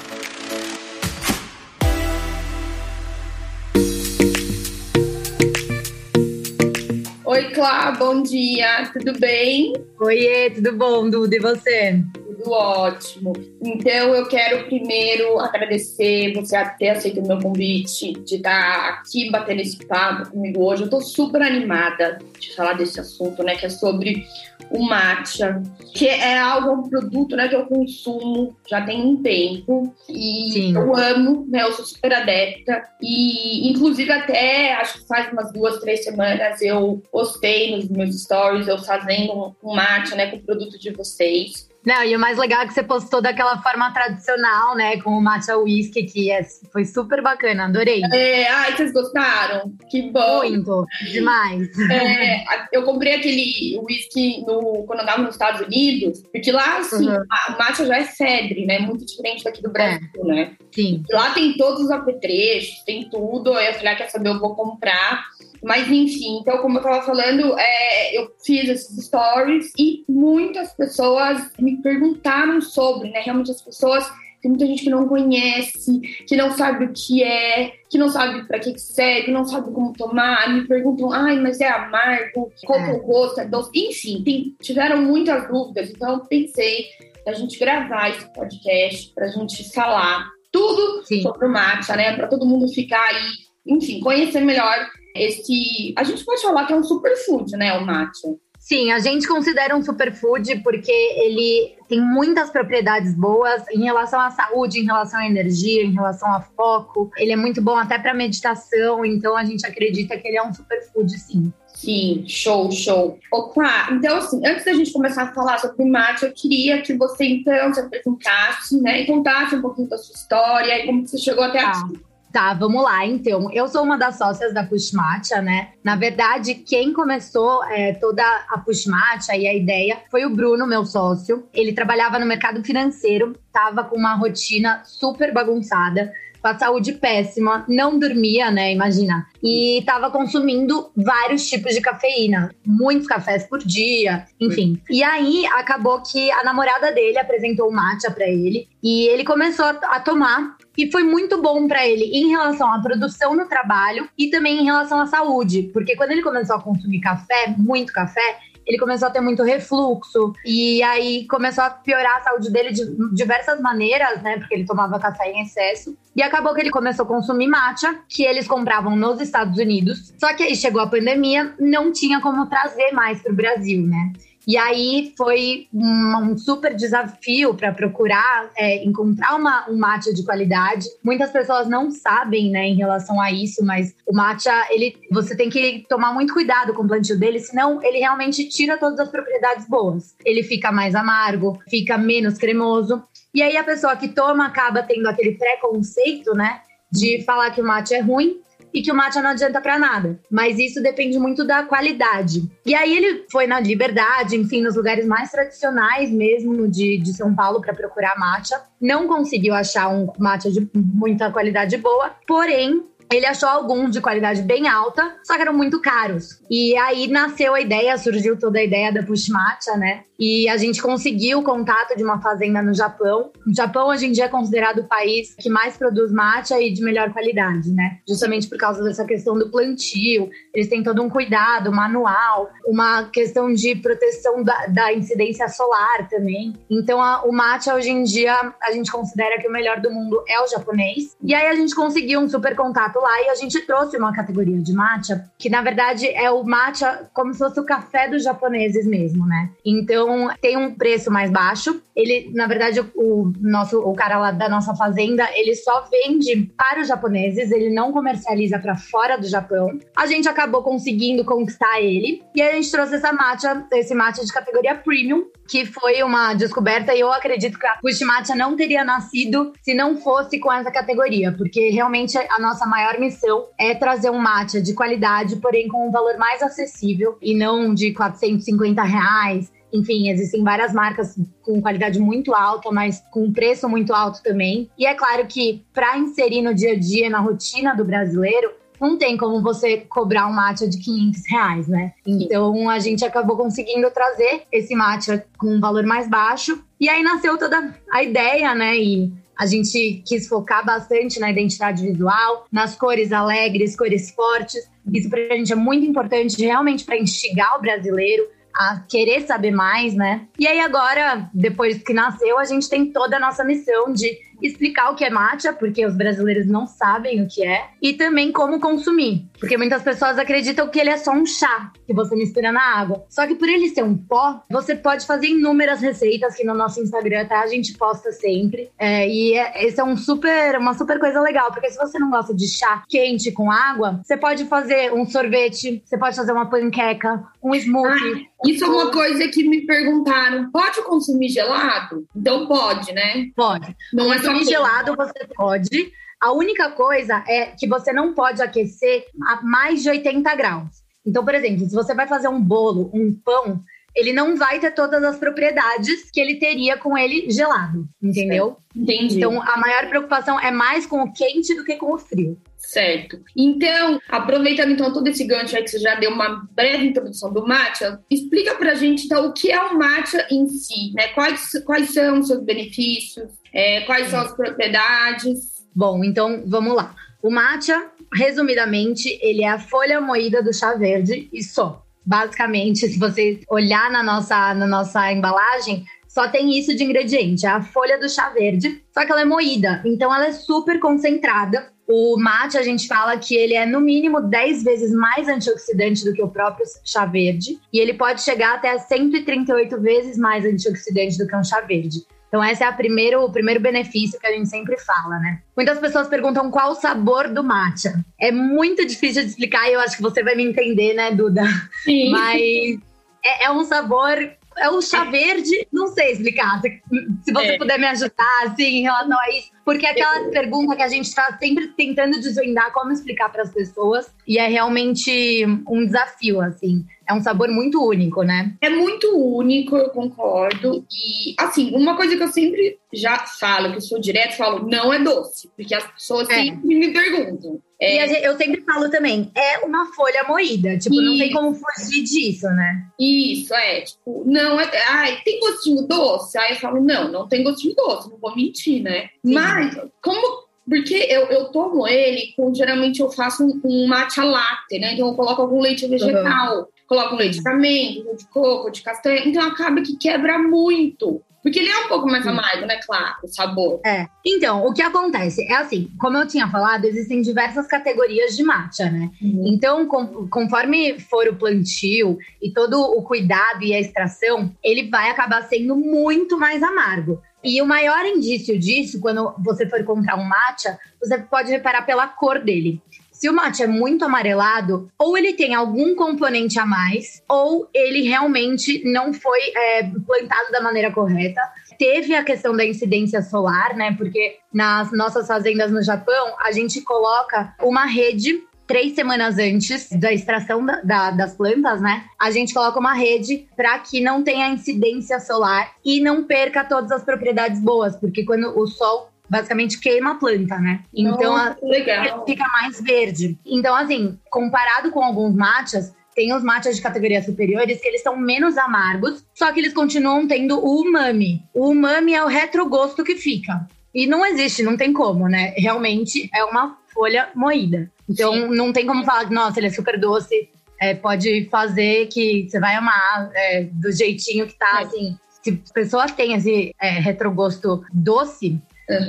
Oi, 7.24 7.44
Clara, 7.54 7.92
bom 7.92 8.20
dia, 8.20 8.90
tudo 8.92 9.16
bem? 9.20 9.72
Oiê, 10.00 10.50
tudo 10.50 10.72
bom, 10.72 11.08
Duda, 11.08 11.36
e 11.36 11.38
você? 11.38 12.02
Tudo 12.40 12.52
ótimo. 12.52 13.32
Então, 13.62 14.14
eu 14.14 14.26
quero 14.26 14.64
primeiro 14.64 15.38
agradecer 15.38 16.32
você 16.32 16.56
ter 16.78 16.88
aceito 16.90 17.20
o 17.20 17.26
meu 17.26 17.38
convite 17.38 18.12
de 18.12 18.36
estar 18.36 18.88
aqui 18.88 19.30
batendo 19.30 19.60
esse 19.60 19.84
papo 19.86 20.30
comigo 20.30 20.64
hoje. 20.64 20.82
Eu 20.82 20.86
estou 20.86 21.02
super 21.02 21.42
animada 21.42 22.18
de 22.38 22.54
falar 22.54 22.74
desse 22.74 22.98
assunto, 22.98 23.42
né, 23.42 23.56
que 23.56 23.66
é 23.66 23.68
sobre 23.68 24.24
o 24.70 24.82
matcha, 24.82 25.62
que 25.92 26.06
é 26.06 26.38
algo, 26.38 26.72
um 26.72 26.88
produto 26.88 27.36
né, 27.36 27.48
que 27.48 27.56
eu 27.56 27.66
consumo 27.66 28.56
já 28.68 28.80
tem 28.80 29.02
um 29.02 29.20
tempo 29.20 29.92
e 30.08 30.50
Sim. 30.52 30.76
eu 30.76 30.94
amo, 30.94 31.44
né? 31.48 31.62
Eu 31.62 31.72
sou 31.72 31.84
super 31.84 32.12
adepta 32.12 32.84
e 33.02 33.68
inclusive 33.68 34.12
até 34.12 34.74
acho 34.74 35.00
que 35.00 35.08
faz 35.08 35.32
umas 35.32 35.52
duas, 35.52 35.80
três 35.80 36.04
semanas 36.04 36.62
eu 36.62 37.02
postei 37.10 37.74
nos 37.74 37.88
meus 37.88 38.22
stories 38.22 38.68
eu 38.68 38.78
fazendo 38.78 39.32
um, 39.32 39.70
um 39.70 39.74
matcha, 39.74 40.14
né, 40.14 40.28
com 40.28 40.36
o 40.36 40.42
produto 40.42 40.78
de 40.78 40.90
vocês. 40.90 41.69
Não, 41.84 42.04
e 42.04 42.14
o 42.14 42.18
mais 42.18 42.36
legal 42.36 42.62
é 42.62 42.66
que 42.66 42.74
você 42.74 42.82
postou 42.82 43.22
daquela 43.22 43.60
forma 43.62 43.90
tradicional, 43.92 44.76
né? 44.76 45.00
Com 45.00 45.10
o 45.10 45.20
matcha 45.20 45.56
whisky, 45.56 46.02
que 46.02 46.30
é, 46.30 46.42
foi 46.70 46.84
super 46.84 47.22
bacana, 47.22 47.64
adorei. 47.64 48.02
É, 48.12 48.48
ai, 48.48 48.76
vocês 48.76 48.92
gostaram? 48.92 49.72
Que 49.90 50.10
bom. 50.10 50.40
Muito, 50.40 50.86
demais. 51.10 51.68
É, 51.90 52.44
eu 52.72 52.82
comprei 52.84 53.14
aquele 53.14 53.78
whisky 53.82 54.42
no, 54.42 54.84
quando 54.86 54.98
eu 54.98 55.02
andava 55.04 55.22
nos 55.22 55.34
Estados 55.34 55.62
Unidos, 55.62 56.22
porque 56.30 56.52
lá, 56.52 56.78
assim, 56.78 57.08
uhum. 57.08 57.24
a, 57.30 57.56
matcha 57.58 57.86
já 57.86 57.96
é 57.96 58.04
febre, 58.04 58.66
né? 58.66 58.78
Muito 58.78 59.06
diferente 59.06 59.42
daqui 59.42 59.62
do 59.62 59.70
Brasil, 59.70 60.08
é. 60.16 60.26
né? 60.26 60.56
Sim. 60.74 61.02
Lá 61.10 61.30
tem 61.30 61.56
todos 61.56 61.84
os 61.84 61.90
apetrechos, 61.90 62.82
tem 62.84 63.08
tudo. 63.08 63.54
Aí 63.54 63.68
eu 63.68 63.74
falei, 63.74 63.92
ah, 63.92 63.96
quer 63.96 64.10
saber, 64.10 64.28
eu 64.28 64.38
vou 64.38 64.54
comprar. 64.54 65.24
Mas 65.62 65.88
enfim, 65.90 66.38
então 66.40 66.58
como 66.58 66.78
eu 66.78 66.82
estava 66.82 67.02
falando, 67.02 67.58
é, 67.58 68.16
eu 68.16 68.30
fiz 68.44 68.68
esses 68.68 69.06
stories 69.06 69.72
e 69.78 70.04
muitas 70.08 70.72
pessoas 70.72 71.50
me 71.58 71.76
perguntaram 71.82 72.60
sobre, 72.60 73.10
né? 73.10 73.20
Realmente 73.20 73.50
as 73.50 73.62
pessoas 73.62 74.10
tem 74.40 74.50
muita 74.50 74.66
gente 74.66 74.84
que 74.84 74.90
não 74.90 75.06
conhece, 75.06 76.00
que 76.26 76.34
não 76.34 76.50
sabe 76.52 76.86
o 76.86 76.92
que 76.94 77.22
é, 77.22 77.72
que 77.90 77.98
não 77.98 78.08
sabe 78.08 78.46
para 78.46 78.58
que, 78.58 78.72
que 78.72 78.80
serve, 78.80 79.30
não 79.30 79.44
sabe 79.44 79.70
como 79.70 79.92
tomar, 79.92 80.48
me 80.54 80.66
perguntam, 80.66 81.12
ai, 81.12 81.38
mas 81.38 81.60
é 81.60 81.68
amargo, 81.68 82.50
qual 82.64 82.78
é 82.78 82.92
o 82.92 83.02
gosto, 83.02 83.40
é 83.40 83.44
doce. 83.44 83.70
Enfim, 83.74 84.22
tem, 84.24 84.56
tiveram 84.62 85.02
muitas 85.02 85.46
dúvidas, 85.46 85.90
então 85.90 86.14
eu 86.14 86.20
pensei 86.20 86.86
a 87.26 87.34
gente 87.34 87.58
gravar 87.58 88.10
esse 88.10 88.32
podcast, 88.32 89.12
para 89.14 89.26
a 89.26 89.28
gente 89.28 89.72
falar 89.72 90.26
tudo 90.50 91.04
Sim. 91.04 91.22
sobre 91.22 91.46
o 91.46 91.50
matcha, 91.50 91.94
né? 91.94 92.16
Para 92.16 92.26
todo 92.26 92.46
mundo 92.46 92.66
ficar 92.68 93.04
aí, 93.08 93.28
enfim, 93.66 94.00
conhecer 94.00 94.40
melhor 94.40 94.74
esse. 95.14 95.94
A 95.96 96.04
gente 96.04 96.24
pode 96.24 96.42
falar 96.42 96.66
que 96.66 96.72
é 96.72 96.76
um 96.76 96.84
superfood, 96.84 97.56
né? 97.56 97.76
O 97.78 97.84
matcha. 97.84 98.28
Sim, 98.60 98.92
a 98.92 98.98
gente 98.98 99.26
considera 99.26 99.74
um 99.74 99.82
superfood 99.82 100.60
porque 100.62 100.92
ele 100.92 101.76
tem 101.88 101.98
muitas 101.98 102.50
propriedades 102.50 103.14
boas 103.14 103.64
em 103.72 103.82
relação 103.82 104.20
à 104.20 104.30
saúde, 104.30 104.78
em 104.78 104.84
relação 104.84 105.18
à 105.18 105.26
energia, 105.26 105.82
em 105.82 105.94
relação 105.94 106.30
a 106.30 106.42
foco. 106.42 107.10
Ele 107.16 107.32
é 107.32 107.36
muito 107.36 107.62
bom 107.62 107.74
até 107.74 107.98
para 107.98 108.12
meditação, 108.12 109.02
então 109.04 109.34
a 109.34 109.44
gente 109.44 109.66
acredita 109.66 110.16
que 110.18 110.28
ele 110.28 110.36
é 110.36 110.42
um 110.42 110.52
superfood, 110.52 111.10
sim. 111.18 111.50
Sim, 111.74 112.24
show, 112.28 112.70
show. 112.70 113.18
Opa, 113.32 113.88
então 113.92 114.18
assim, 114.18 114.46
antes 114.46 114.66
da 114.66 114.74
gente 114.74 114.92
começar 114.92 115.22
a 115.22 115.32
falar 115.32 115.58
sobre 115.58 115.82
o 115.82 115.88
matcha, 115.88 116.26
eu 116.26 116.32
queria 116.34 116.82
que 116.82 116.92
você 116.92 117.24
então 117.24 117.72
se 117.72 117.80
apresentasse, 117.80 118.78
né, 118.82 119.00
e 119.00 119.06
contasse 119.06 119.54
um 119.56 119.62
pouquinho 119.62 119.88
da 119.88 119.96
sua 119.96 120.14
história 120.14 120.78
e 120.78 120.86
como 120.86 121.06
você 121.06 121.16
chegou 121.16 121.42
até 121.42 121.60
ah. 121.60 121.70
aqui. 121.70 122.09
Tá, 122.32 122.54
vamos 122.54 122.82
lá. 122.82 123.04
Então, 123.04 123.50
eu 123.52 123.66
sou 123.66 123.82
uma 123.82 123.98
das 123.98 124.16
sócias 124.16 124.54
da 124.54 124.62
Pushmatcha, 124.62 125.42
né? 125.42 125.72
Na 125.82 125.96
verdade, 125.96 126.54
quem 126.54 126.92
começou 126.92 127.64
é, 127.64 127.94
toda 127.94 128.22
a 128.48 128.58
Pushmatcha 128.58 129.36
e 129.36 129.48
a 129.48 129.54
ideia 129.54 129.98
foi 130.10 130.24
o 130.24 130.30
Bruno, 130.30 130.66
meu 130.66 130.84
sócio. 130.84 131.48
Ele 131.52 131.72
trabalhava 131.72 132.18
no 132.18 132.26
mercado 132.26 132.62
financeiro, 132.62 133.36
tava 133.52 133.82
com 133.82 133.96
uma 133.96 134.14
rotina 134.14 134.82
super 134.84 135.32
bagunçada 135.32 136.12
com 136.40 136.48
a 136.48 136.58
saúde 136.58 136.92
péssima, 136.92 137.64
não 137.68 137.98
dormia, 137.98 138.50
né? 138.50 138.72
Imagina. 138.72 139.26
E 139.42 139.82
tava 139.84 140.10
consumindo 140.10 140.90
vários 140.96 141.48
tipos 141.48 141.74
de 141.74 141.80
cafeína, 141.80 142.54
muitos 142.64 143.06
cafés 143.06 143.46
por 143.46 143.58
dia, 143.58 144.24
enfim. 144.40 144.80
E 144.88 145.02
aí 145.02 145.46
acabou 145.46 146.02
que 146.02 146.30
a 146.30 146.42
namorada 146.42 146.92
dele 146.92 147.18
apresentou 147.18 147.68
o 147.68 147.72
matcha 147.72 148.10
para 148.10 148.26
ele 148.26 148.68
e 148.82 149.06
ele 149.08 149.24
começou 149.24 149.66
a 149.66 150.00
tomar 150.00 150.56
e 150.80 150.90
foi 150.90 151.02
muito 151.02 151.42
bom 151.42 151.68
para 151.68 151.86
ele 151.86 152.04
em 152.04 152.28
relação 152.28 152.72
à 152.72 152.80
produção 152.80 153.34
no 153.34 153.46
trabalho 153.46 154.08
e 154.16 154.30
também 154.30 154.60
em 154.60 154.64
relação 154.64 154.98
à 154.98 155.06
saúde, 155.06 155.70
porque 155.72 155.94
quando 155.94 156.12
ele 156.12 156.22
começou 156.22 156.56
a 156.56 156.62
consumir 156.62 157.00
café, 157.00 157.54
muito 157.58 157.92
café, 157.92 158.38
ele 158.66 158.78
começou 158.78 159.08
a 159.08 159.10
ter 159.10 159.20
muito 159.20 159.42
refluxo. 159.42 160.32
E 160.46 160.82
aí 160.82 161.26
começou 161.26 161.64
a 161.64 161.70
piorar 161.70 162.18
a 162.18 162.20
saúde 162.22 162.50
dele 162.52 162.70
de 162.70 162.84
diversas 163.14 163.60
maneiras, 163.60 164.22
né? 164.22 164.38
Porque 164.38 164.54
ele 164.54 164.64
tomava 164.64 164.98
café 164.98 165.30
em 165.30 165.42
excesso. 165.42 165.96
E 166.14 166.22
acabou 166.22 166.54
que 166.54 166.60
ele 166.60 166.70
começou 166.70 167.04
a 167.04 167.08
consumir 167.08 167.48
matcha, 167.48 167.98
que 168.08 168.22
eles 168.22 168.46
compravam 168.46 168.94
nos 168.94 169.20
Estados 169.20 169.58
Unidos. 169.58 170.14
Só 170.18 170.32
que 170.34 170.44
aí 170.44 170.54
chegou 170.54 170.80
a 170.80 170.86
pandemia, 170.86 171.52
não 171.58 171.92
tinha 171.92 172.20
como 172.20 172.46
trazer 172.46 172.92
mais 172.92 173.20
para 173.20 173.32
o 173.32 173.36
Brasil, 173.36 173.84
né? 173.84 174.12
E 174.46 174.56
aí 174.56 175.12
foi 175.16 175.68
um, 175.72 176.36
super 176.36 176.74
desafio 176.74 177.54
para 177.54 177.72
procurar 177.72 178.50
é, 178.56 178.82
encontrar 178.84 179.36
uma, 179.36 179.68
um 179.68 179.76
matcha 179.76 180.12
de 180.12 180.24
qualidade. 180.24 180.86
Muitas 181.04 181.30
pessoas 181.30 181.68
não 181.68 181.90
sabem, 181.90 182.50
né, 182.50 182.66
em 182.66 182.76
relação 182.76 183.20
a 183.20 183.30
isso, 183.30 183.64
mas 183.64 183.94
o 184.06 184.14
matcha, 184.14 184.52
ele, 184.70 184.96
você 185.10 185.36
tem 185.36 185.50
que 185.50 185.84
tomar 185.88 186.12
muito 186.12 186.32
cuidado 186.32 186.72
com 186.72 186.82
o 186.82 186.88
plantio 186.88 187.18
dele, 187.18 187.38
senão 187.38 187.82
ele 187.82 187.98
realmente 187.98 188.48
tira 188.48 188.78
todas 188.78 188.98
as 188.98 189.08
propriedades 189.08 189.68
boas. 189.68 190.14
Ele 190.24 190.42
fica 190.42 190.72
mais 190.72 190.94
amargo, 190.94 191.58
fica 191.68 191.98
menos 191.98 192.38
cremoso. 192.38 193.02
E 193.34 193.42
aí 193.42 193.56
a 193.56 193.64
pessoa 193.64 193.96
que 193.96 194.08
toma 194.08 194.46
acaba 194.46 194.82
tendo 194.82 195.06
aquele 195.06 195.32
preconceito, 195.32 196.34
né, 196.34 196.62
de 196.90 197.22
falar 197.22 197.50
que 197.50 197.60
o 197.60 197.64
mate 197.64 197.94
é 197.94 198.00
ruim 198.00 198.40
e 198.72 198.82
que 198.82 198.90
o 198.90 198.94
matcha 198.94 199.22
não 199.22 199.30
adianta 199.30 199.60
para 199.60 199.78
nada. 199.78 200.18
Mas 200.30 200.58
isso 200.58 200.82
depende 200.82 201.18
muito 201.18 201.44
da 201.44 201.62
qualidade. 201.62 202.42
E 202.64 202.74
aí 202.74 202.96
ele 202.96 203.24
foi 203.30 203.46
na 203.46 203.60
Liberdade, 203.60 204.36
enfim, 204.36 204.62
nos 204.62 204.76
lugares 204.76 205.06
mais 205.06 205.30
tradicionais 205.30 206.10
mesmo 206.10 206.68
de, 206.68 206.98
de 206.98 207.12
São 207.12 207.34
Paulo 207.34 207.60
para 207.60 207.74
procurar 207.74 208.18
matcha. 208.18 208.60
Não 208.80 209.06
conseguiu 209.06 209.54
achar 209.54 209.88
um 209.88 210.08
matcha 210.18 210.50
de 210.50 210.68
muita 210.74 211.30
qualidade 211.30 211.76
boa, 211.76 212.14
porém 212.26 212.84
ele 213.10 213.26
achou 213.26 213.48
alguns 213.48 213.90
de 213.90 214.00
qualidade 214.00 214.42
bem 214.42 214.68
alta, 214.68 215.16
só 215.24 215.34
que 215.34 215.42
eram 215.42 215.52
muito 215.52 215.80
caros. 215.80 216.40
E 216.48 216.76
aí 216.76 217.08
nasceu 217.08 217.54
a 217.54 217.60
ideia, 217.60 217.98
surgiu 217.98 218.38
toda 218.38 218.58
a 218.58 218.64
ideia 218.64 218.92
da 218.92 219.02
Push 219.02 219.28
Matcha, 219.28 219.76
né? 219.76 220.04
E 220.18 220.48
a 220.50 220.56
gente 220.58 220.82
conseguiu 220.82 221.38
o 221.38 221.42
contato 221.42 221.96
de 221.96 222.04
uma 222.04 222.20
fazenda 222.20 222.60
no 222.60 222.74
Japão. 222.74 223.32
O 223.46 223.54
Japão 223.54 223.88
hoje 223.88 224.06
em 224.06 224.12
dia 224.12 224.26
é 224.26 224.28
considerado 224.28 224.80
o 224.80 224.84
país 224.84 225.34
que 225.34 225.48
mais 225.48 225.78
produz 225.78 226.12
matcha 226.12 226.60
e 226.60 226.70
de 226.70 226.82
melhor 226.82 227.10
qualidade, 227.10 227.72
né? 227.72 227.98
Justamente 228.06 228.46
por 228.46 228.58
causa 228.58 228.84
dessa 228.84 229.04
questão 229.06 229.38
do 229.38 229.50
plantio. 229.50 230.28
Eles 230.54 230.68
têm 230.68 230.82
todo 230.82 231.02
um 231.02 231.08
cuidado 231.08 231.72
manual, 231.72 232.50
uma 232.66 233.04
questão 233.04 233.50
de 233.52 233.74
proteção 233.76 234.44
da, 234.44 234.66
da 234.66 234.92
incidência 234.92 235.48
solar 235.48 236.06
também. 236.08 236.52
Então, 236.70 237.02
a, 237.02 237.24
o 237.24 237.32
matcha 237.32 237.74
hoje 237.74 237.88
em 237.88 238.04
dia 238.04 238.54
a 238.62 238.72
gente 238.72 238.92
considera 238.92 239.40
que 239.40 239.48
o 239.48 239.52
melhor 239.52 239.80
do 239.80 239.90
mundo 239.90 240.22
é 240.28 240.38
o 240.42 240.46
japonês. 240.46 241.16
E 241.24 241.34
aí 241.34 241.46
a 241.46 241.54
gente 241.54 241.74
conseguiu 241.74 242.20
um 242.20 242.28
super 242.28 242.54
contato 242.54 242.99
lá 243.00 243.22
e 243.22 243.28
a 243.30 243.34
gente 243.34 243.60
trouxe 243.62 243.96
uma 243.96 244.12
categoria 244.12 244.58
de 244.58 244.72
matcha 244.72 245.24
que 245.38 245.48
na 245.48 245.62
verdade 245.62 246.06
é 246.08 246.30
o 246.30 246.44
matcha 246.44 247.08
como 247.12 247.32
se 247.32 247.38
fosse 247.38 247.58
o 247.58 247.64
café 247.64 248.08
dos 248.08 248.22
japoneses 248.22 248.86
mesmo, 248.86 249.26
né? 249.26 249.50
Então 249.64 250.30
tem 250.40 250.56
um 250.56 250.74
preço 250.74 251.10
mais 251.10 251.30
baixo. 251.30 251.80
Ele, 251.94 252.30
na 252.34 252.46
verdade, 252.46 252.80
o 252.94 253.32
nosso 253.40 253.78
o 253.78 253.94
cara 253.94 254.18
lá 254.18 254.30
da 254.30 254.48
nossa 254.48 254.74
fazenda, 254.74 255.28
ele 255.34 255.54
só 255.54 255.86
vende 255.90 256.50
para 256.56 256.80
os 256.80 256.88
japoneses, 256.88 257.50
ele 257.50 257.70
não 257.70 257.92
comercializa 257.92 258.58
para 258.58 258.76
fora 258.76 259.16
do 259.16 259.26
Japão. 259.26 259.78
A 259.96 260.06
gente 260.06 260.28
acabou 260.28 260.62
conseguindo 260.62 261.24
conquistar 261.24 261.80
ele 261.80 262.22
e 262.34 262.40
a 262.42 262.52
gente 262.52 262.70
trouxe 262.70 262.94
essa 262.94 263.12
matcha, 263.12 263.66
esse 263.72 263.94
matcha 263.94 264.24
de 264.24 264.32
categoria 264.32 264.74
premium, 264.74 265.24
que 265.48 265.66
foi 265.66 266.02
uma 266.02 266.32
descoberta 266.34 266.94
e 266.94 267.00
eu 267.00 267.12
acredito 267.12 267.58
que 267.58 267.66
a 267.66 267.76
Push 267.80 268.00
Matcha 268.02 268.34
não 268.34 268.56
teria 268.56 268.84
nascido 268.84 269.52
se 269.62 269.74
não 269.74 269.96
fosse 269.96 270.38
com 270.38 270.52
essa 270.52 270.70
categoria, 270.70 271.32
porque 271.32 271.70
realmente 271.70 272.16
a 272.16 272.38
nossa 272.38 272.66
maior 272.66 272.89
missão 272.98 273.46
é 273.58 273.74
trazer 273.74 274.10
um 274.10 274.18
matcha 274.18 274.60
de 274.60 274.74
qualidade, 274.74 275.36
porém 275.36 275.68
com 275.68 275.86
um 275.86 275.90
valor 275.90 276.16
mais 276.16 276.42
acessível 276.42 277.18
e 277.20 277.36
não 277.36 277.74
de 277.74 277.92
450 277.92 278.82
reais 278.82 279.52
enfim, 279.72 280.08
existem 280.08 280.42
várias 280.42 280.72
marcas 280.72 281.16
com 281.42 281.60
qualidade 281.62 281.98
muito 281.98 282.34
alta, 282.34 282.70
mas 282.70 283.02
com 283.10 283.32
preço 283.32 283.68
muito 283.68 283.92
alto 283.94 284.22
também. 284.22 284.68
E 284.76 284.84
é 284.84 284.94
claro 284.94 285.26
que 285.26 285.64
para 285.72 285.98
inserir 285.98 286.42
no 286.42 286.54
dia 286.54 286.72
a 286.72 286.78
dia, 286.78 287.08
na 287.08 287.20
rotina 287.20 287.74
do 287.74 287.84
brasileiro, 287.84 288.52
não 288.80 288.96
tem 288.96 289.16
como 289.16 289.42
você 289.42 289.78
cobrar 289.78 290.26
um 290.26 290.32
matcha 290.32 290.66
de 290.66 290.78
500 290.78 291.22
reais, 291.28 291.68
né? 291.68 291.92
Então 292.06 292.68
a 292.68 292.78
gente 292.78 293.04
acabou 293.04 293.36
conseguindo 293.36 293.90
trazer 293.90 294.42
esse 294.50 294.74
matcha 294.74 295.24
com 295.38 295.48
um 295.48 295.60
valor 295.60 295.84
mais 295.84 296.08
baixo. 296.08 296.64
E 296.80 296.88
aí 296.88 297.02
nasceu 297.02 297.36
toda 297.36 297.74
a 297.92 298.02
ideia, 298.02 298.54
né? 298.54 298.76
E 298.78 299.12
a 299.40 299.46
gente 299.46 300.02
quis 300.06 300.28
focar 300.28 300.62
bastante 300.66 301.18
na 301.18 301.30
identidade 301.30 301.82
visual, 301.82 302.46
nas 302.52 302.76
cores 302.76 303.10
alegres, 303.10 303.74
cores 303.74 304.10
fortes. 304.10 304.70
Isso 304.92 305.08
pra 305.08 305.34
gente 305.34 305.50
é 305.50 305.56
muito 305.56 305.86
importante, 305.86 306.44
realmente 306.44 306.84
para 306.84 306.98
instigar 306.98 307.56
o 307.56 307.62
brasileiro 307.62 308.22
a 308.54 308.80
querer 308.86 309.22
saber 309.22 309.50
mais, 309.50 309.94
né? 309.94 310.26
E 310.38 310.46
aí 310.46 310.60
agora, 310.60 311.30
depois 311.32 311.82
que 311.82 311.94
nasceu, 311.94 312.38
a 312.38 312.44
gente 312.44 312.68
tem 312.68 312.92
toda 312.92 313.16
a 313.16 313.20
nossa 313.20 313.42
missão 313.42 313.90
de 313.94 314.14
explicar 314.42 314.90
o 314.90 314.94
que 314.94 315.04
é 315.04 315.10
matcha, 315.10 315.52
porque 315.52 315.84
os 315.84 315.96
brasileiros 315.96 316.46
não 316.46 316.66
sabem 316.66 317.22
o 317.22 317.28
que 317.28 317.44
é, 317.44 317.68
e 317.82 317.92
também 317.94 318.32
como 318.32 318.60
consumir. 318.60 319.28
Porque 319.38 319.56
muitas 319.56 319.82
pessoas 319.82 320.18
acreditam 320.18 320.68
que 320.68 320.78
ele 320.78 320.90
é 320.90 320.96
só 320.96 321.12
um 321.12 321.24
chá 321.24 321.72
que 321.86 321.94
você 321.94 322.14
mistura 322.14 322.52
na 322.52 322.78
água. 322.78 323.04
Só 323.08 323.26
que 323.26 323.34
por 323.34 323.48
ele 323.48 323.68
ser 323.68 323.82
um 323.82 323.96
pó, 323.96 324.42
você 324.50 324.74
pode 324.74 325.06
fazer 325.06 325.28
inúmeras 325.28 325.80
receitas 325.80 326.36
que 326.36 326.44
no 326.44 326.54
nosso 326.54 326.80
Instagram, 326.80 327.26
tá? 327.26 327.40
A 327.40 327.46
gente 327.46 327.76
posta 327.76 328.12
sempre. 328.12 328.70
É, 328.78 329.08
e 329.08 329.34
é, 329.34 329.66
esse 329.66 329.80
é 329.80 329.84
um 329.84 329.96
super, 329.96 330.58
uma 330.58 330.74
super 330.74 330.98
coisa 330.98 331.20
legal, 331.20 331.50
porque 331.52 331.70
se 331.70 331.78
você 331.78 331.98
não 331.98 332.10
gosta 332.10 332.34
de 332.34 332.46
chá 332.48 332.82
quente 332.88 333.32
com 333.32 333.50
água, 333.50 334.00
você 334.04 334.16
pode 334.16 334.44
fazer 334.44 334.92
um 334.92 335.06
sorvete, 335.06 335.82
você 335.84 335.98
pode 335.98 336.16
fazer 336.16 336.32
uma 336.32 336.48
panqueca, 336.48 337.24
um 337.42 337.54
smoothie. 337.54 338.28
Ah, 338.44 338.48
isso 338.48 338.64
é 338.64 338.68
uma 338.68 338.90
coisa 338.90 339.28
que 339.28 339.48
me 339.48 339.66
perguntaram: 339.66 340.50
pode 340.50 340.82
consumir 340.82 341.28
gelado? 341.28 342.06
Então 342.14 342.46
pode, 342.46 342.92
né? 342.92 343.26
Pode. 343.34 343.74
Não 343.92 344.12
é 344.12 344.16
consumir 344.16 344.29
gelado 344.44 344.96
você 344.96 345.26
pode. 345.34 345.92
A 346.20 346.32
única 346.32 346.70
coisa 346.70 347.24
é 347.26 347.46
que 347.46 347.66
você 347.66 347.92
não 347.92 348.14
pode 348.14 348.42
aquecer 348.42 349.06
a 349.26 349.42
mais 349.42 349.82
de 349.82 349.88
80 349.88 350.34
graus. 350.34 350.82
Então, 351.04 351.24
por 351.24 351.34
exemplo, 351.34 351.66
se 351.66 351.74
você 351.74 351.94
vai 351.94 352.06
fazer 352.06 352.28
um 352.28 352.40
bolo, 352.40 352.90
um 352.92 353.12
pão, 353.12 353.62
ele 353.94 354.12
não 354.12 354.36
vai 354.36 354.60
ter 354.60 354.72
todas 354.72 355.02
as 355.02 355.18
propriedades 355.18 356.10
que 356.10 356.20
ele 356.20 356.36
teria 356.36 356.76
com 356.76 356.96
ele 356.96 357.30
gelado, 357.30 357.88
entendeu? 358.02 358.58
Entendi. 358.74 359.16
Então, 359.16 359.42
a 359.42 359.56
maior 359.58 359.88
preocupação 359.88 360.38
é 360.38 360.50
mais 360.50 360.86
com 360.86 361.02
o 361.02 361.12
quente 361.12 361.54
do 361.54 361.64
que 361.64 361.76
com 361.76 361.92
o 361.94 361.98
frio. 361.98 362.38
Certo. 362.60 363.18
Então, 363.36 364.00
aproveitando 364.08 364.70
então 364.70 364.92
todo 364.92 365.08
esse 365.08 365.24
gancho 365.24 365.56
aí 365.56 365.62
que 365.62 365.70
você 365.70 365.78
já 365.78 365.94
deu 365.94 366.10
uma 366.10 366.46
breve 366.52 366.86
introdução 366.86 367.32
do 367.32 367.46
matcha, 367.46 368.00
explica 368.10 368.54
pra 368.54 368.74
gente 368.74 369.06
então 369.06 369.26
o 369.26 369.32
que 369.32 369.50
é 369.50 369.60
o 369.60 369.76
matcha 369.76 370.26
em 370.30 370.46
si, 370.46 370.92
né? 370.94 371.08
Quais, 371.08 371.52
quais 371.64 371.90
são 371.92 372.20
os 372.20 372.28
seus 372.28 372.44
benefícios, 372.44 373.30
é, 373.52 373.80
quais 373.80 374.08
são 374.08 374.20
as 374.20 374.32
propriedades? 374.32 375.64
Bom, 375.74 376.04
então 376.04 376.42
vamos 376.46 376.76
lá. 376.76 376.94
O 377.22 377.30
matcha, 377.30 377.88
resumidamente, 378.12 379.18
ele 379.22 379.42
é 379.42 379.48
a 379.48 379.58
folha 379.58 380.00
moída 380.00 380.42
do 380.42 380.52
chá 380.52 380.74
verde 380.74 381.28
e 381.32 381.42
só. 381.42 381.84
Basicamente, 382.04 382.86
se 382.88 382.98
você 382.98 383.40
olhar 383.48 383.90
na 383.90 384.02
nossa, 384.02 384.54
na 384.54 384.66
nossa 384.66 385.10
embalagem, 385.10 385.84
só 386.08 386.28
tem 386.28 386.58
isso 386.58 386.74
de 386.74 386.82
ingrediente, 386.82 387.46
é 387.46 387.50
a 387.50 387.62
folha 387.62 387.98
do 387.98 388.08
chá 388.08 388.30
verde, 388.30 388.82
só 388.92 389.04
que 389.04 389.12
ela 389.12 389.20
é 389.20 389.24
moída, 389.24 389.80
então 389.86 390.12
ela 390.12 390.26
é 390.26 390.32
super 390.32 390.80
concentrada. 390.80 391.72
O 391.92 392.16
mate, 392.16 392.56
a 392.56 392.62
gente 392.62 392.86
fala 392.86 393.18
que 393.18 393.34
ele 393.34 393.54
é 393.54 393.66
no 393.66 393.80
mínimo 393.80 394.20
10 394.20 394.62
vezes 394.62 394.92
mais 394.92 395.28
antioxidante 395.28 396.04
do 396.04 396.12
que 396.12 396.22
o 396.22 396.28
próprio 396.28 396.64
chá 396.84 397.04
verde, 397.04 397.58
e 397.72 397.80
ele 397.80 397.94
pode 397.94 398.22
chegar 398.22 398.54
até 398.54 398.78
138 398.78 399.80
vezes 399.80 400.16
mais 400.16 400.44
antioxidante 400.44 401.18
do 401.18 401.26
que 401.26 401.34
um 401.34 401.42
chá 401.42 401.60
verde. 401.60 401.98
Então, 402.28 402.44
esse 402.44 402.62
é 402.62 402.66
a 402.66 402.72
primeiro, 402.72 403.24
o 403.24 403.32
primeiro 403.32 403.58
benefício 403.58 404.20
que 404.20 404.26
a 404.28 404.30
gente 404.32 404.48
sempre 404.48 404.76
fala, 404.78 405.18
né? 405.18 405.42
Muitas 405.56 405.80
pessoas 405.80 406.06
perguntam 406.06 406.48
qual 406.48 406.70
o 406.70 406.76
sabor 406.76 407.28
do 407.28 407.42
matcha. 407.42 407.92
É 408.20 408.30
muito 408.30 408.86
difícil 408.86 409.24
de 409.24 409.30
explicar 409.30 409.68
e 409.68 409.72
eu 409.72 409.80
acho 409.80 409.96
que 409.96 410.02
você 410.02 410.22
vai 410.22 410.36
me 410.36 410.44
entender, 410.44 410.94
né, 410.94 411.10
Duda? 411.10 411.42
Sim. 411.82 412.10
Mas 412.10 412.78
é, 413.24 413.46
é 413.46 413.50
um 413.50 413.64
sabor 413.64 414.16
é 414.60 414.68
o 414.68 414.80
chá 414.82 415.04
verde, 415.04 415.66
não 415.72 415.88
sei 415.88 416.12
explicar. 416.12 416.60
Se, 416.60 417.32
você 417.32 417.52
é. 417.52 417.58
puder 417.58 417.78
me 417.78 417.86
ajudar, 417.86 418.44
assim, 418.44 418.64
em 418.64 418.82
relação 418.82 419.18
a 419.18 419.30
isso. 419.30 419.50
Porque 419.64 419.86
é 419.86 419.90
aquela 419.90 420.30
pergunta 420.30 420.76
que 420.76 420.82
a 420.82 420.88
gente 420.88 421.06
está 421.06 421.36
sempre 421.38 421.68
tentando 421.68 422.20
desvendar 422.20 422.72
como 422.72 422.92
explicar 422.92 423.30
para 423.30 423.42
as 423.42 423.50
pessoas. 423.50 424.12
E 424.26 424.38
é 424.38 424.46
realmente 424.46 425.46
um 425.68 425.84
desafio, 425.84 426.40
assim. 426.40 426.84
É 427.10 427.12
um 427.12 427.20
sabor 427.20 427.48
muito 427.48 427.84
único, 427.84 428.22
né? 428.22 428.54
É 428.60 428.70
muito 428.70 429.18
único, 429.18 429.76
eu 429.76 429.90
concordo. 429.90 430.86
E, 430.88 431.34
assim, 431.36 431.74
uma 431.74 431.96
coisa 431.96 432.16
que 432.16 432.22
eu 432.22 432.28
sempre 432.28 432.78
já 432.92 433.18
falo, 433.18 433.72
que 433.72 433.78
eu 433.78 433.80
sou 433.80 433.98
direto, 433.98 434.36
falo, 434.36 434.68
não 434.68 434.94
é 434.94 435.00
doce. 435.00 435.50
Porque 435.56 435.74
as 435.74 435.84
pessoas 435.90 436.30
é. 436.30 436.34
sempre 436.34 436.72
me 436.72 436.92
perguntam. 436.92 437.60
É... 437.80 438.06
E 438.06 438.24
eu 438.24 438.36
sempre 438.36 438.60
falo 438.60 438.88
também, 438.90 439.28
é 439.34 439.58
uma 439.66 439.86
folha 439.92 440.22
moída. 440.28 440.78
Tipo, 440.78 440.94
Isso. 440.94 441.04
não 441.04 441.18
tem 441.18 441.32
como 441.32 441.52
fugir 441.52 442.04
disso, 442.04 442.46
né? 442.46 442.86
Isso, 442.96 443.52
é. 443.54 443.80
Tipo, 443.80 444.22
não, 444.24 444.60
é. 444.60 444.70
Ai, 444.90 445.20
tem 445.24 445.40
gostinho 445.40 445.82
doce? 445.88 446.38
Aí 446.38 446.52
eu 446.52 446.60
falo, 446.60 446.80
não, 446.80 447.10
não 447.10 447.26
tem 447.26 447.42
gostinho 447.42 447.74
doce, 447.74 448.08
não 448.08 448.18
vou 448.18 448.36
mentir, 448.36 448.84
né? 448.84 449.08
Sim. 449.24 449.34
Mas, 449.34 449.76
como 450.00 450.48
porque 450.70 450.94
eu, 450.94 451.22
eu 451.22 451.46
tomo 451.46 451.88
ele 451.88 452.32
com, 452.36 452.54
geralmente 452.54 453.00
eu 453.00 453.10
faço 453.10 453.44
um, 453.44 453.60
um 453.64 453.88
matcha 453.88 454.22
latte, 454.22 454.78
né? 454.78 454.94
Então 454.94 455.08
eu 455.08 455.14
coloco 455.14 455.42
algum 455.42 455.60
leite 455.60 455.88
vegetal. 455.88 456.58
Uhum. 456.58 456.66
Colocam 456.90 457.16
leite 457.16 457.40
de 457.40 457.48
amêndoa, 457.48 458.16
de 458.16 458.26
coco, 458.26 458.68
de 458.68 458.82
castanha, 458.82 459.22
então 459.24 459.40
acaba 459.46 459.80
que 459.80 459.96
quebra 459.96 460.36
muito. 460.40 461.22
Porque 461.40 461.60
ele 461.60 461.70
é 461.70 461.78
um 461.84 461.88
pouco 461.88 462.06
mais 462.06 462.26
amargo, 462.26 462.66
né, 462.66 462.80
claro, 462.84 463.14
o 463.22 463.28
sabor. 463.28 463.80
É. 463.86 464.06
Então, 464.26 464.66
o 464.66 464.74
que 464.74 464.82
acontece 464.82 465.42
é 465.44 465.54
assim, 465.54 465.88
como 465.98 466.18
eu 466.18 466.26
tinha 466.26 466.48
falado, 466.48 466.84
existem 466.84 467.22
diversas 467.22 467.66
categorias 467.66 468.36
de 468.36 468.42
matcha, 468.42 468.90
né? 468.90 469.08
Uhum. 469.22 469.44
Então, 469.46 469.86
com, 469.86 470.28
conforme 470.28 470.98
for 470.98 471.26
o 471.28 471.36
plantio 471.36 472.18
e 472.42 472.52
todo 472.52 472.78
o 472.78 473.02
cuidado 473.02 473.62
e 473.62 473.72
a 473.72 473.80
extração, 473.80 474.54
ele 474.62 474.90
vai 474.90 475.08
acabar 475.08 475.42
sendo 475.44 475.76
muito 475.76 476.38
mais 476.38 476.62
amargo. 476.62 477.22
E 477.42 477.62
o 477.62 477.66
maior 477.66 478.04
indício 478.04 478.58
disso, 478.58 479.00
quando 479.00 479.32
você 479.38 479.66
for 479.66 479.82
comprar 479.84 480.16
um 480.16 480.24
matcha, 480.24 480.76
você 481.00 481.16
pode 481.18 481.50
reparar 481.50 481.86
pela 481.86 482.06
cor 482.06 482.40
dele. 482.40 482.82
Se 483.20 483.28
o 483.28 483.34
mate 483.34 483.62
é 483.62 483.66
muito 483.66 484.02
amarelado, 484.02 484.90
ou 484.98 485.14
ele 485.14 485.34
tem 485.34 485.54
algum 485.54 485.94
componente 485.94 486.58
a 486.58 486.64
mais, 486.64 487.22
ou 487.28 487.68
ele 487.74 488.00
realmente 488.00 488.82
não 488.90 489.12
foi 489.12 489.38
é, 489.54 489.82
plantado 489.82 490.50
da 490.50 490.62
maneira 490.62 490.90
correta. 490.90 491.38
Teve 491.78 492.14
a 492.14 492.24
questão 492.24 492.56
da 492.56 492.64
incidência 492.64 493.20
solar, 493.20 493.76
né? 493.76 493.94
Porque 493.94 494.38
nas 494.50 494.90
nossas 494.92 495.26
fazendas 495.26 495.70
no 495.70 495.82
Japão, 495.82 496.34
a 496.42 496.50
gente 496.50 496.80
coloca 496.80 497.54
uma 497.60 497.84
rede 497.84 498.42
três 498.66 498.94
semanas 498.94 499.36
antes 499.36 499.90
da 499.90 500.10
extração 500.14 500.64
da, 500.64 500.80
da, 500.80 501.10
das 501.10 501.34
plantas, 501.34 501.82
né? 501.82 502.04
A 502.18 502.30
gente 502.30 502.54
coloca 502.54 502.80
uma 502.80 502.94
rede 502.94 503.46
para 503.54 503.78
que 503.80 504.00
não 504.00 504.22
tenha 504.22 504.48
incidência 504.48 505.20
solar 505.20 505.72
e 505.84 506.00
não 506.00 506.24
perca 506.24 506.64
todas 506.64 506.90
as 506.90 507.04
propriedades 507.04 507.60
boas, 507.60 507.96
porque 507.96 508.24
quando 508.24 508.58
o 508.58 508.66
sol 508.66 509.10
basicamente 509.30 509.78
queima 509.78 510.10
a 510.10 510.14
planta, 510.16 510.58
né? 510.58 510.80
Então 510.92 511.36
Nossa, 511.36 511.52
a, 511.52 512.24
fica 512.26 512.46
mais 512.48 512.80
verde. 512.80 513.38
Então, 513.46 513.74
assim, 513.74 514.18
comparado 514.28 514.90
com 514.90 515.02
alguns 515.02 515.34
matchas, 515.34 515.94
tem 516.14 516.34
os 516.34 516.42
matchas 516.42 516.76
de 516.76 516.82
categoria 516.82 517.22
superiores 517.22 517.80
que 517.80 517.86
eles 517.86 518.02
são 518.02 518.16
menos 518.16 518.58
amargos, 518.58 519.24
só 519.32 519.52
que 519.52 519.60
eles 519.60 519.72
continuam 519.72 520.26
tendo 520.26 520.58
o 520.58 520.82
umami. 520.82 521.44
O 521.54 521.70
umami 521.70 522.14
é 522.14 522.24
o 522.24 522.26
retrogosto 522.26 523.04
que 523.04 523.14
fica. 523.14 523.66
E 523.94 524.06
não 524.06 524.26
existe, 524.26 524.62
não 524.62 524.76
tem 524.76 524.92
como, 524.92 525.28
né? 525.28 525.54
Realmente 525.56 526.28
é 526.34 526.44
uma 526.44 526.76
folha 526.92 527.30
moída. 527.34 527.90
Então 528.08 528.32
Sim. 528.32 528.48
não 528.56 528.72
tem 528.72 528.86
como 528.86 529.04
falar, 529.04 529.30
nossa, 529.30 529.60
ele 529.60 529.68
é 529.68 529.70
super 529.70 529.98
doce. 529.98 530.50
É, 530.80 530.94
pode 530.94 531.46
fazer 531.50 532.06
que 532.06 532.48
você 532.48 532.58
vai 532.58 532.74
amar 532.74 533.30
é, 533.34 533.64
do 533.64 533.92
jeitinho 533.92 534.46
que 534.46 534.58
tá, 534.58 534.80
é. 534.80 534.84
assim. 534.84 535.16
Se 535.42 535.62
a 535.70 535.72
pessoa 535.72 536.06
tem 536.06 536.34
esse 536.34 536.74
é, 536.80 536.90
retrogosto 536.90 537.82
doce, 537.92 538.60